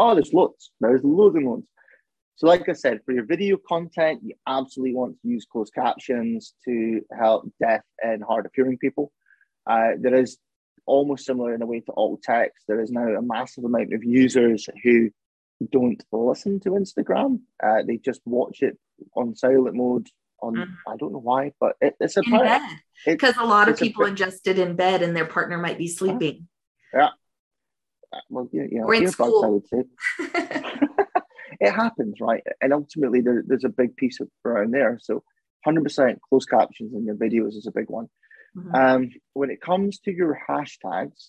[0.00, 0.70] Oh, there's loads.
[0.80, 1.66] There's loads and loads.
[2.36, 6.54] So, like I said, for your video content, you absolutely want to use closed captions
[6.64, 9.12] to help deaf and hard of hearing people.
[9.68, 10.38] Uh, there is
[10.86, 12.64] almost similar in a way to alt text.
[12.66, 15.10] There is now a massive amount of users who
[15.70, 17.40] don't listen to Instagram.
[17.62, 18.78] Uh, they just watch it
[19.14, 20.08] on silent mode.
[20.42, 20.74] On mm.
[20.88, 22.22] I don't know why, but it, it's a
[23.04, 25.88] because a lot of people a, ingest it in bed and their partner might be
[25.88, 26.48] sleeping.
[26.94, 27.10] Yeah,
[28.28, 29.44] well, you know, in earbuds, school.
[29.44, 29.84] I would say.
[31.60, 32.42] it happens, right?
[32.60, 34.98] And ultimately, there, there's a big piece of around there.
[35.00, 35.22] So,
[35.66, 38.08] 100% closed captions in your videos is a big one.
[38.56, 38.74] Mm-hmm.
[38.74, 41.28] Um, when it comes to your hashtags,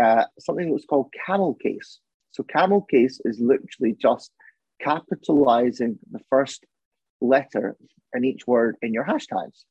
[0.00, 1.98] uh, something that's called camel case.
[2.30, 4.30] So, camel case is literally just
[4.80, 6.64] capitalizing the first
[7.20, 7.76] letter
[8.14, 9.64] in each word in your hashtags.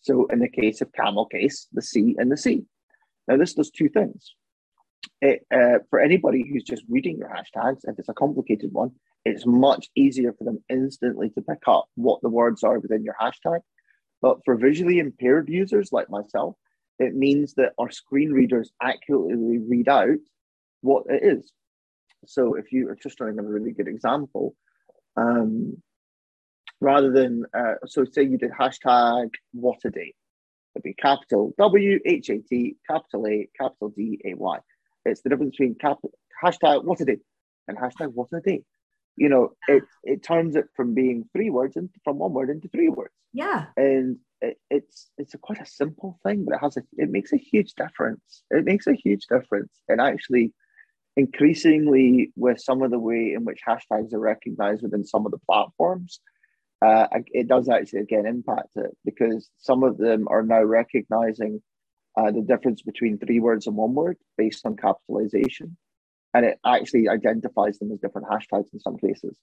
[0.00, 2.64] So, in the case of camel case, the C and the C.
[3.28, 4.34] Now, this does two things
[5.20, 8.92] it, uh, for anybody who's just reading your hashtags, if it's a complicated one,
[9.24, 13.16] it's much easier for them instantly to pick up what the words are within your
[13.20, 13.60] hashtag.
[14.20, 16.56] But for visually impaired users like myself,
[16.98, 20.18] it means that our screen readers accurately read out
[20.80, 21.52] what it is.
[22.26, 24.54] So if you are just trying to give a really good example,
[25.16, 25.82] um,
[26.80, 30.14] rather than, uh, so say you did hashtag what a day,
[30.74, 34.58] it'd be capital W H A T, capital A, capital D A Y.
[35.04, 35.98] It's the difference between cap,
[36.42, 37.18] hashtag what a day
[37.68, 38.62] and hashtag what a day.
[39.16, 42.68] You know, it it turns it from being three words and from one word into
[42.68, 43.12] three words.
[43.32, 43.66] Yeah.
[43.76, 47.32] And it, it's it's a quite a simple thing, but it has a it makes
[47.32, 48.42] a huge difference.
[48.50, 49.72] It makes a huge difference.
[49.88, 50.52] And actually
[51.16, 55.38] increasingly with some of the way in which hashtags are recognized within some of the
[55.46, 56.20] platforms,
[56.80, 61.62] uh, it does actually again impact it because some of them are now recognizing
[62.16, 65.76] uh, the difference between three words and one word based on capitalization.
[66.34, 69.36] And it actually identifies them as different hashtags in some cases.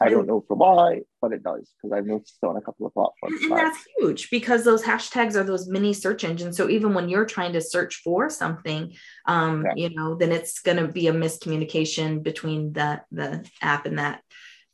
[0.00, 2.86] I don't know for why, but it does because I've noticed it on a couple
[2.86, 3.42] of platforms.
[3.42, 6.56] And that's huge because those hashtags are those mini search engines.
[6.56, 8.92] So even when you're trying to search for something,
[9.26, 9.88] um, yeah.
[9.88, 14.22] you know, then it's going to be a miscommunication between the the app and that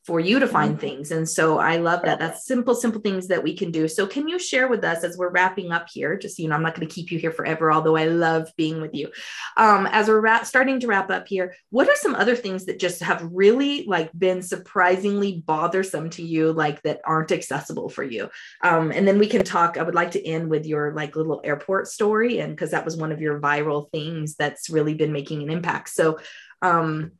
[0.05, 0.81] for you to find mm-hmm.
[0.81, 1.11] things.
[1.11, 2.19] And so I love that.
[2.19, 3.87] That's simple, simple things that we can do.
[3.87, 6.15] So can you share with us as we're wrapping up here?
[6.15, 8.81] Just, you know, I'm not going to keep you here forever, although I love being
[8.81, 9.09] with you.
[9.57, 12.77] Um, as we're ra- starting to wrap up here, what are some other things that
[12.77, 18.29] just have really like been surprisingly bothersome to you, like that aren't accessible for you?
[18.61, 19.77] Um, and then we can talk.
[19.77, 22.39] I would like to end with your like little airport story.
[22.39, 25.89] And because that was one of your viral things that's really been making an impact.
[25.89, 26.19] So,
[26.61, 27.13] um,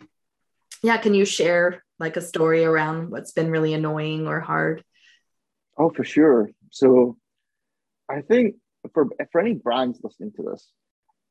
[0.84, 4.84] yeah, can you share like a story around what's been really annoying or hard?
[5.78, 6.50] Oh, for sure.
[6.72, 7.18] So
[8.10, 8.56] I think
[8.94, 10.72] for for any brands listening to this,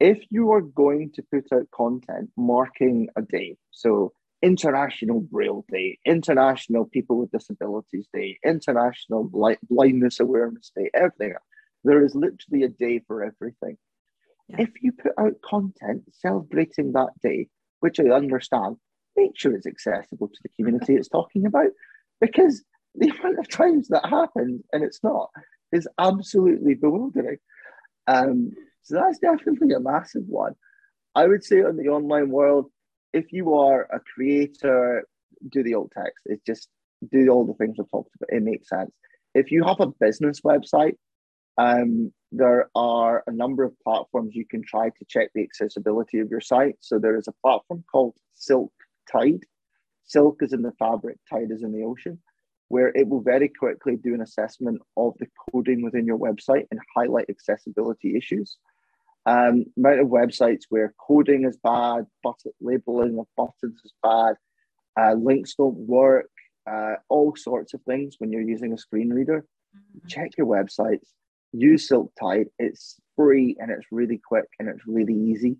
[0.00, 4.12] if you are going to put out content marking a day, so
[4.42, 9.24] International Braille Day, International People with Disabilities Day, International
[9.70, 11.34] Blindness Awareness Day, everything.
[11.82, 13.76] There is literally a day for everything.
[14.48, 14.62] Yeah.
[14.62, 17.48] If you put out content celebrating that day,
[17.80, 18.76] which I understand,
[19.16, 21.68] make sure it's accessible to the community it's talking about
[22.20, 22.62] because
[22.94, 25.30] the amount of times that happens and it's not
[25.72, 27.38] is absolutely bewildering.
[28.06, 28.52] Um,
[28.82, 30.54] so that's definitely a massive one.
[31.14, 32.70] I would say on the online world,
[33.12, 35.06] if you are a creator,
[35.48, 36.22] do the alt text.
[36.26, 36.68] It's just
[37.10, 38.36] do all the things we've talked about.
[38.36, 38.90] It makes sense.
[39.34, 40.96] If you have a business website,
[41.56, 46.30] um, there are a number of platforms you can try to check the accessibility of
[46.30, 46.76] your site.
[46.80, 48.72] So there is a platform called Silk
[49.10, 49.44] tide.
[50.04, 52.20] Silk is in the fabric, tide is in the ocean,
[52.68, 56.80] where it will very quickly do an assessment of the coding within your website and
[56.94, 58.56] highlight accessibility issues.
[59.26, 64.34] Um, amount of websites where coding is bad, button labeling of buttons is bad,
[65.00, 66.30] uh, links don't work,
[66.70, 69.46] uh, all sorts of things when you're using a screen reader.
[69.74, 70.08] Mm-hmm.
[70.08, 71.08] Check your websites,
[71.52, 72.48] use Silk Tide.
[72.58, 75.56] It's free and it's really quick and it's really easy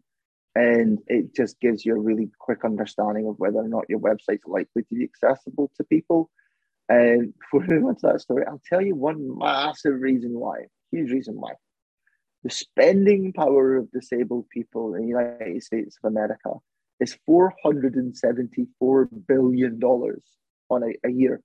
[0.54, 4.46] and it just gives you a really quick understanding of whether or not your website's
[4.46, 6.30] likely to be accessible to people.
[6.88, 10.66] And before we move on to that story, I'll tell you one massive reason why,
[10.92, 11.54] huge reason why.
[12.44, 16.50] The spending power of disabled people in the United States of America
[17.00, 21.40] is $474 billion on a, a year.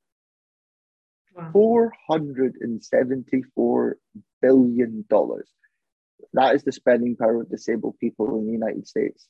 [1.35, 1.51] Wow.
[1.55, 3.93] $474
[4.41, 5.05] billion.
[6.33, 9.27] That is the spending power of disabled people in the United States.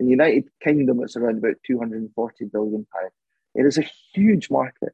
[0.00, 3.12] In the United Kingdom, it's around about 240 billion pounds.
[3.54, 4.92] It is a huge market.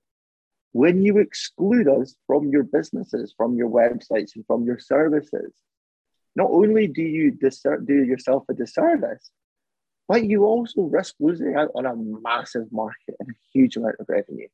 [0.72, 5.52] When you exclude us from your businesses, from your websites, and from your services,
[6.34, 9.30] not only do you disser- do yourself a disservice,
[10.08, 14.08] but you also risk losing out on a massive market and a huge amount of
[14.08, 14.48] revenue.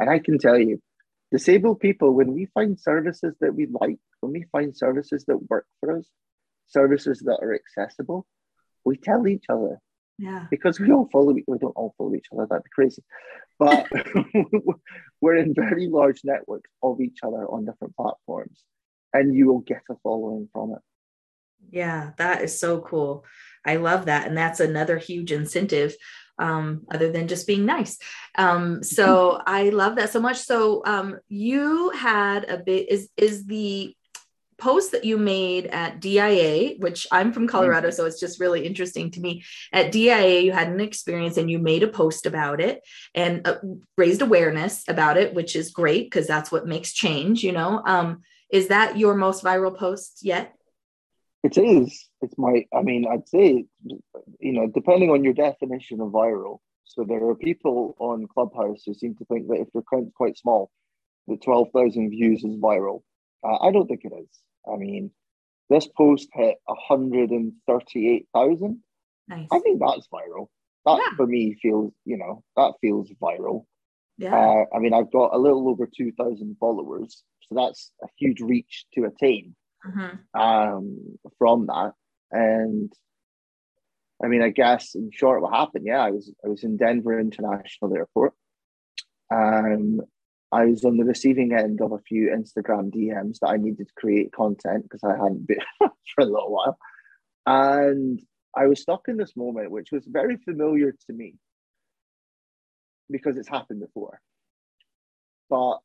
[0.00, 0.82] And I can tell you,
[1.30, 5.66] disabled people, when we find services that we like, when we find services that work
[5.80, 6.08] for us,
[6.68, 8.26] services that are accessible,
[8.84, 9.78] we tell each other.
[10.18, 10.46] Yeah.
[10.50, 13.02] Because we all follow, we don't all follow each other, that'd be crazy.
[13.58, 13.86] But
[15.20, 18.64] we're in very large networks of each other on different platforms,
[19.12, 20.78] and you will get a following from it.
[21.70, 23.24] Yeah, that is so cool.
[23.64, 24.26] I love that.
[24.26, 25.96] And that's another huge incentive
[26.38, 27.98] um, other than just being nice.
[28.36, 30.38] Um, so I love that so much.
[30.38, 33.94] So um, you had a bit is is the
[34.58, 39.10] post that you made at DIA, which I'm from Colorado, so it's just really interesting
[39.12, 39.44] to me.
[39.72, 42.80] At DIA, you had an experience and you made a post about it
[43.14, 43.56] and uh,
[43.98, 47.42] raised awareness about it, which is great because that's what makes change.
[47.42, 50.55] You know, um, is that your most viral post yet?
[51.42, 52.08] It is.
[52.22, 52.64] It's my.
[52.74, 56.58] I mean, I'd say, you know, depending on your definition of viral.
[56.84, 60.38] So there are people on Clubhouse who seem to think that if your account's quite
[60.38, 60.70] small,
[61.28, 63.02] that twelve thousand views is viral.
[63.44, 64.28] Uh, I don't think it is.
[64.72, 65.10] I mean,
[65.68, 68.80] this post hit hundred and thirty-eight thousand.
[69.28, 69.46] Nice.
[69.52, 70.46] I think that's viral.
[70.84, 71.16] That yeah.
[71.16, 73.66] for me feels, you know, that feels viral.
[74.18, 74.34] Yeah.
[74.34, 78.40] Uh, I mean, I've got a little over two thousand followers, so that's a huge
[78.40, 79.54] reach to attain
[79.86, 80.40] mm-hmm.
[80.40, 81.92] um, from that.
[82.30, 82.92] And
[84.22, 85.84] I mean, I guess in short, what happened?
[85.86, 88.34] Yeah, I was I was in Denver International Airport.
[89.32, 90.00] Um,
[90.52, 93.94] I was on the receiving end of a few Instagram DMs that I needed to
[93.94, 96.78] create content because I hadn't been for a little while,
[97.44, 98.20] and
[98.56, 101.34] I was stuck in this moment, which was very familiar to me
[103.10, 104.20] because it's happened before.
[105.50, 105.78] But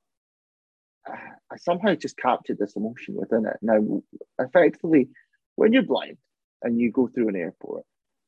[1.08, 3.58] I somehow just captured this emotion within it.
[3.62, 4.02] Now,
[4.40, 5.10] effectively,
[5.56, 6.18] when you're blind
[6.62, 7.84] and you go through an airport,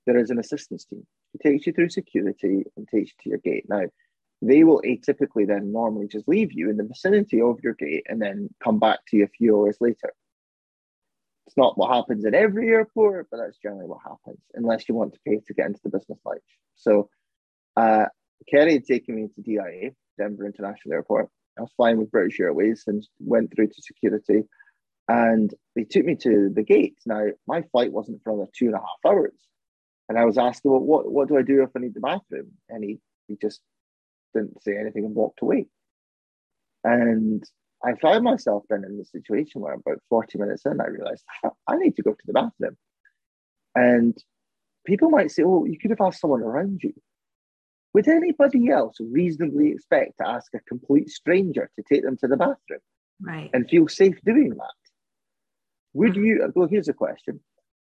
[0.05, 3.39] there is an assistance team who takes you through security and takes you to your
[3.39, 3.65] gate.
[3.69, 3.86] Now,
[4.41, 8.21] they will atypically then normally just leave you in the vicinity of your gate and
[8.21, 10.13] then come back to you a few hours later.
[11.47, 15.13] It's not what happens in every airport, but that's generally what happens, unless you want
[15.13, 16.41] to pay to get into the business life.
[16.76, 17.09] So,
[17.78, 18.05] uh,
[18.49, 22.84] Kerry had taken me to DIA, Denver International Airport, I was flying with British Airways
[22.88, 24.43] and went through to security.
[25.08, 26.97] And they took me to the gate.
[27.06, 29.38] Now, my flight wasn't for another two and a half hours.
[30.10, 32.51] And I was asked, well, what, what do I do if I need the bathroom?
[32.70, 33.62] And he, he just
[34.34, 35.68] didn't say anything and walked away.
[36.84, 37.43] And
[37.84, 41.24] I found myself then in the situation where about 40 minutes in, I realized
[41.68, 42.78] I need to go to the bathroom.
[43.76, 44.18] And
[44.86, 46.93] people might say, oh, you could have asked someone around you.
[47.94, 52.38] Would anybody else reasonably expect to ask a complete stranger to take them to the
[52.38, 52.80] bathroom?
[53.22, 53.50] Right.
[53.54, 54.80] And feel safe doing that?
[55.94, 56.24] Would mm-hmm.
[56.24, 57.39] you, well, here's a question.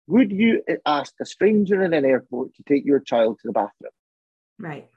[0.08, 3.91] Would you ask a stranger in an airport to take your child to the bathroom?
[4.60, 4.88] Right.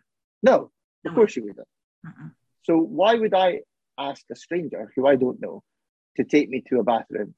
[0.42, 0.70] No,
[1.06, 1.66] of course you wouldn't.
[2.06, 2.28] Uh-uh.
[2.62, 3.60] So why would I
[3.98, 5.62] ask a stranger who I don't know
[6.16, 7.34] to take me to a bathroom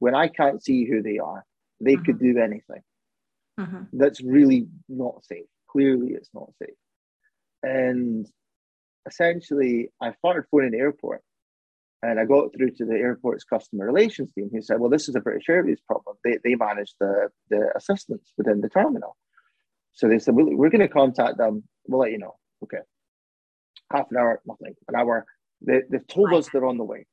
[0.00, 1.44] when I can't see who they are?
[1.80, 2.34] They could mm-hmm.
[2.34, 2.82] do anything.
[3.58, 3.82] Mm-hmm.
[3.92, 5.46] That's really not safe.
[5.70, 6.76] Clearly, it's not safe.
[7.64, 8.26] And
[9.06, 11.22] essentially, I started phoning the airport
[12.02, 15.14] and I got through to the airport's customer relations team who said, well, this is
[15.14, 16.16] a British Airways problem.
[16.22, 19.16] They, they manage the, the assistance within the terminal.
[19.92, 21.64] So they said, we're going to contact them.
[21.86, 22.36] We'll let you know.
[22.62, 22.82] Okay.
[23.90, 24.74] Half an hour, nothing.
[24.88, 25.24] An hour.
[25.62, 27.06] They, they've told us they're on the way.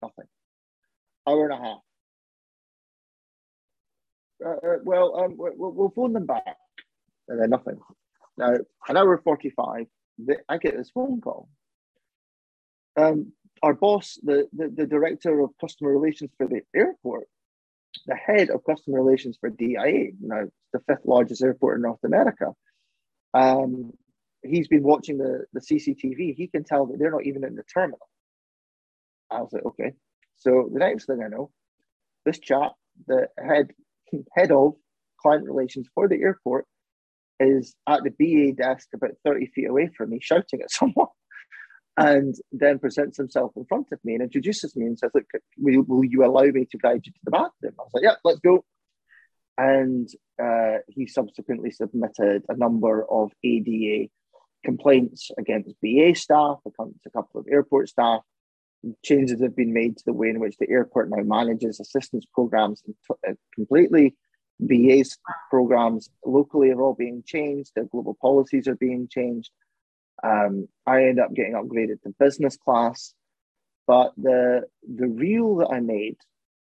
[0.00, 0.26] Nothing.
[1.28, 1.78] Hour and a half.
[4.44, 6.56] Uh, uh, well, um, we'll, we'll phone them back.
[7.28, 7.78] And then nothing.
[8.36, 8.54] Now,
[8.88, 9.86] an hour 45,
[10.48, 11.48] I get this phone call.
[12.96, 13.32] Um,
[13.62, 17.28] our boss, the, the, the director of customer relations for the airport,
[18.06, 22.52] the head of customer relations for DIA, now the fifth largest airport in North America,
[23.32, 23.92] um,
[24.42, 26.34] he's been watching the, the CCTV.
[26.36, 28.08] He can tell that they're not even in the terminal.
[29.30, 29.92] I was like, okay.
[30.36, 31.50] So the next thing I know,
[32.24, 32.72] this chap,
[33.06, 33.72] the head
[34.36, 34.74] head of
[35.20, 36.66] client relations for the airport,
[37.40, 41.08] is at the BA desk about 30 feet away from me, shouting at someone,
[41.96, 45.26] and then presents himself in front of me and introduces me and says, Look,
[45.58, 47.74] will, will you allow me to guide you to the bathroom?
[47.78, 48.64] I was like, Yeah, let's go.
[49.56, 50.08] And
[50.42, 54.08] uh, he subsequently submitted a number of ADA
[54.64, 58.22] complaints against BA staff, a couple of airport staff.
[59.04, 62.82] Changes have been made to the way in which the airport now manages assistance programs
[63.10, 64.16] uh, completely.
[64.60, 65.18] BA's
[65.50, 69.50] programs locally are all being changed, their global policies are being changed.
[70.22, 73.14] Um, I end up getting upgraded to business class.
[73.86, 74.62] But the
[74.96, 76.16] the reel that I made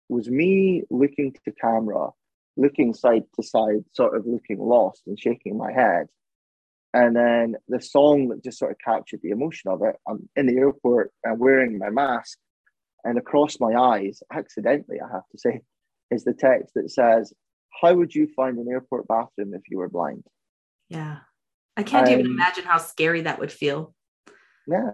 [0.10, 2.10] was me looking to camera,
[2.58, 6.08] looking side to side, sort of looking lost and shaking my head.
[6.94, 9.96] And then the song that just sort of captured the emotion of it.
[10.08, 12.38] I'm in the airport and wearing my mask,
[13.04, 15.62] and across my eyes, accidentally, I have to say,
[16.12, 17.34] is the text that says,
[17.82, 20.24] How would you find an airport bathroom if you were blind?
[20.90, 21.18] Yeah.
[21.76, 23.94] I can't um, even imagine how scary that would feel.
[24.68, 24.92] Yeah.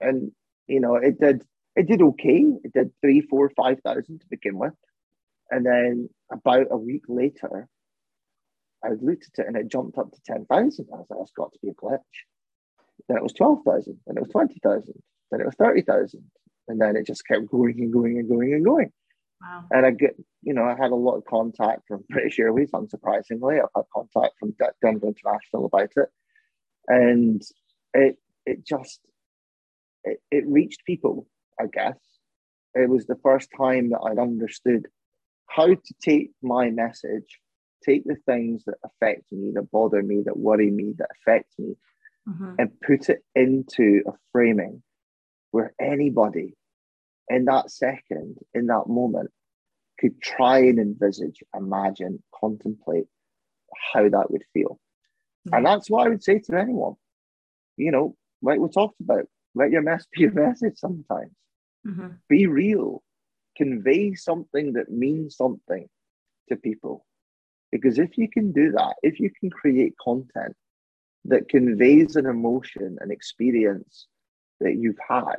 [0.00, 0.32] And,
[0.66, 1.44] you know, it did
[1.74, 2.44] it did okay.
[2.64, 4.74] It did three, four, five thousand to begin with.
[5.50, 7.68] And then about a week later,
[8.84, 10.48] I looked at it and it jumped up to 10,000.
[10.92, 11.98] I was like, that's got to be a glitch.
[13.08, 14.94] Then it was 12,000, then it was 20,000,
[15.30, 16.22] then it was 30,000.
[16.68, 18.92] And then it just kept going and going and going and going.
[19.42, 19.64] Wow.
[19.70, 23.60] And I get, you know, I had a lot of contact from British Airways, unsurprisingly.
[23.60, 26.08] I've had contact from Denver International about it.
[26.88, 27.42] And
[27.94, 28.16] it
[28.46, 29.00] it just
[30.04, 31.26] it, it reached people
[31.60, 31.98] I guess.
[32.74, 34.86] It was the first time that I'd understood
[35.46, 37.38] how to take my message,
[37.84, 41.76] take the things that affect me, that bother me, that worry me, that affect me,
[42.26, 42.54] mm-hmm.
[42.58, 44.82] and put it into a framing
[45.50, 46.54] where anybody
[47.28, 49.30] in that second, in that moment,
[49.98, 53.06] could try and envisage, imagine, contemplate
[53.92, 54.80] how that would feel.
[55.46, 55.54] Mm-hmm.
[55.54, 56.94] And that's what I would say to anyone.
[57.76, 61.32] You know, like we talked about, let your mess be your message sometimes.
[61.86, 62.08] Mm-hmm.
[62.28, 63.02] Be real.
[63.56, 65.88] Convey something that means something
[66.48, 67.06] to people.
[67.70, 70.54] Because if you can do that, if you can create content
[71.24, 74.06] that conveys an emotion, an experience
[74.60, 75.36] that you've had,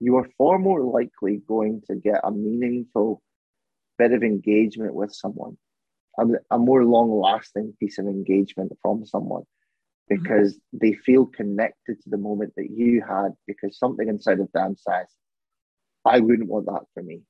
[0.00, 3.22] you are far more likely going to get a meaningful
[3.98, 5.56] bit of engagement with someone,
[6.18, 9.42] a, a more long lasting piece of engagement from someone
[10.08, 10.78] because mm-hmm.
[10.80, 15.06] they feel connected to the moment that you had because something inside of them says,
[16.04, 17.22] I wouldn't want that for me.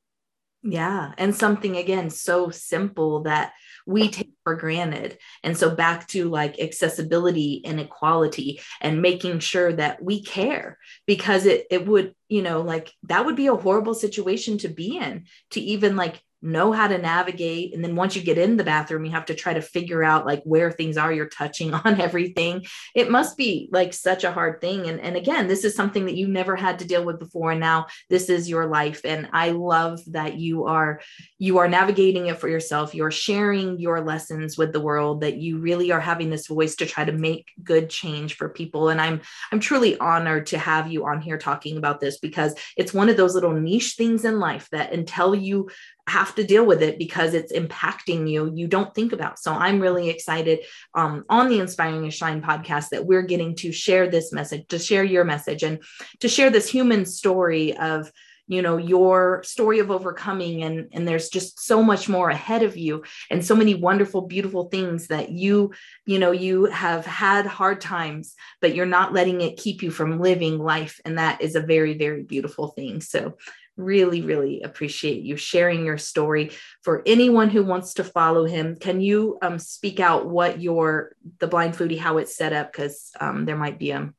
[0.63, 1.13] Yeah.
[1.19, 3.53] And something again so simple that
[3.87, 5.19] we take for granted.
[5.43, 11.45] And so back to like accessibility and equality and making sure that we care because
[11.45, 15.27] it it would, you know, like that would be a horrible situation to be in
[15.51, 17.75] to even like know how to navigate.
[17.75, 20.27] And then once you get in the bathroom you have to try to figure out
[20.27, 22.65] like where things are you're touching on everything.
[22.95, 24.89] It must be like such a hard thing.
[24.89, 27.53] And and again this is something that you never had to deal with before.
[27.53, 29.01] And now this is your life.
[29.05, 31.01] And i love that you are
[31.39, 32.95] you are navigating it for yourself.
[32.95, 36.87] You're sharing your lessons with the world that you really are having this voice to
[36.87, 38.89] try to make good change for people.
[38.89, 39.21] And i'm
[39.53, 43.17] i'm truly honored to have you on here talking about this because it's one of
[43.17, 45.69] those little niche things in life that until you
[46.09, 49.39] have to deal with it because it's impacting you you don't think about.
[49.39, 50.61] So i'm really excited
[50.95, 54.79] um, on the inspiring your shine podcast that we're getting to share this message to
[54.79, 55.83] share your message and
[56.21, 58.11] to share this human story of
[58.49, 62.77] you know your story of overcoming and and there's just so much more ahead of
[62.77, 65.73] you and so many wonderful beautiful things that you
[66.07, 70.21] you know you have had hard times but you're not letting it keep you from
[70.21, 71.01] living life.
[71.05, 73.01] And that is a very very beautiful thing.
[73.01, 73.37] So
[73.79, 76.51] really, really appreciate you sharing your story.
[76.83, 81.47] For anyone who wants to follow him, can you um, speak out what your the
[81.47, 82.73] blind foodie how it's set up?
[82.73, 84.13] Because um, there might be a,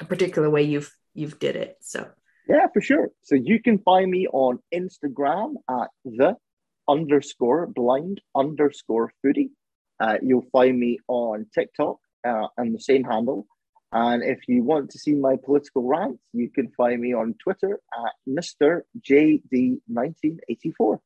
[0.00, 1.76] a particular way you've you've did it.
[1.80, 2.10] So
[2.48, 3.10] yeah, for sure.
[3.22, 6.36] So you can find me on Instagram at the
[6.88, 9.50] underscore blind underscore foodie.
[10.00, 13.46] Uh, you'll find me on TikTok uh, and the same handle
[13.92, 17.80] and if you want to see my political rants, you can find me on Twitter
[18.04, 18.82] at Mr.
[19.00, 20.98] JD1984.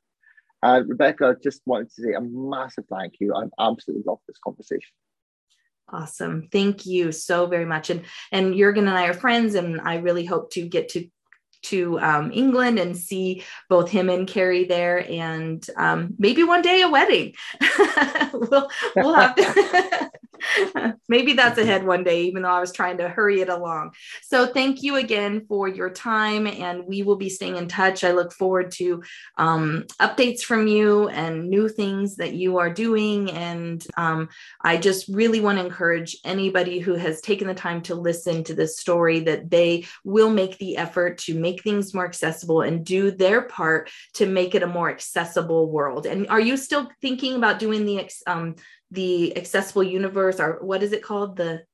[0.65, 3.35] Uh, Rebecca, just wanted to say a massive thank you.
[3.35, 4.91] I've absolutely loved this conversation.
[5.89, 6.49] Awesome.
[6.51, 7.91] Thank you so very much.
[7.91, 11.09] And and Jurgen and I are friends, and I really hope to get to
[11.65, 16.83] to um, England and see both him and Carrie there, and um, maybe one day
[16.83, 17.35] a wedding.
[18.33, 20.11] we'll we'll have to
[21.09, 23.93] Maybe that's ahead one day, even though I was trying to hurry it along.
[24.23, 28.05] So, thank you again for your time, and we will be staying in touch.
[28.05, 29.03] I look forward to
[29.37, 33.31] um, updates from you and new things that you are doing.
[33.31, 34.29] And um,
[34.61, 38.55] I just really want to encourage anybody who has taken the time to listen to
[38.55, 43.11] this story that they will make the effort to make things more accessible and do
[43.11, 46.07] their part to make it a more accessible world.
[46.07, 48.57] And are you still thinking about doing the um,
[48.93, 51.37] the accessible universe or what is it called?
[51.37, 51.65] The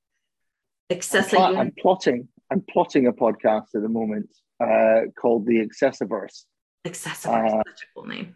[0.91, 5.59] accessible I'm, pl- I'm plotting i'm plotting a podcast at the moment uh, called the
[5.59, 6.45] accessiverse.
[6.87, 8.35] Accessiverse uh, such a cool name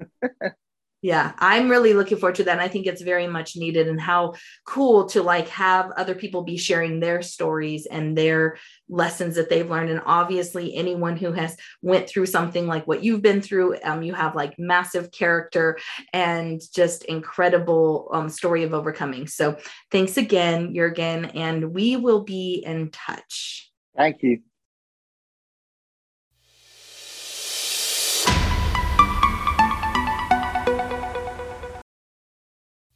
[1.06, 4.00] yeah i'm really looking forward to that and i think it's very much needed and
[4.00, 4.34] how
[4.64, 9.70] cool to like have other people be sharing their stories and their lessons that they've
[9.70, 14.02] learned and obviously anyone who has went through something like what you've been through um,
[14.02, 15.78] you have like massive character
[16.12, 19.26] and just incredible um, story of overcoming.
[19.26, 19.58] So
[19.90, 23.70] thanks again jürgen and we will be in touch.
[23.96, 24.40] Thank you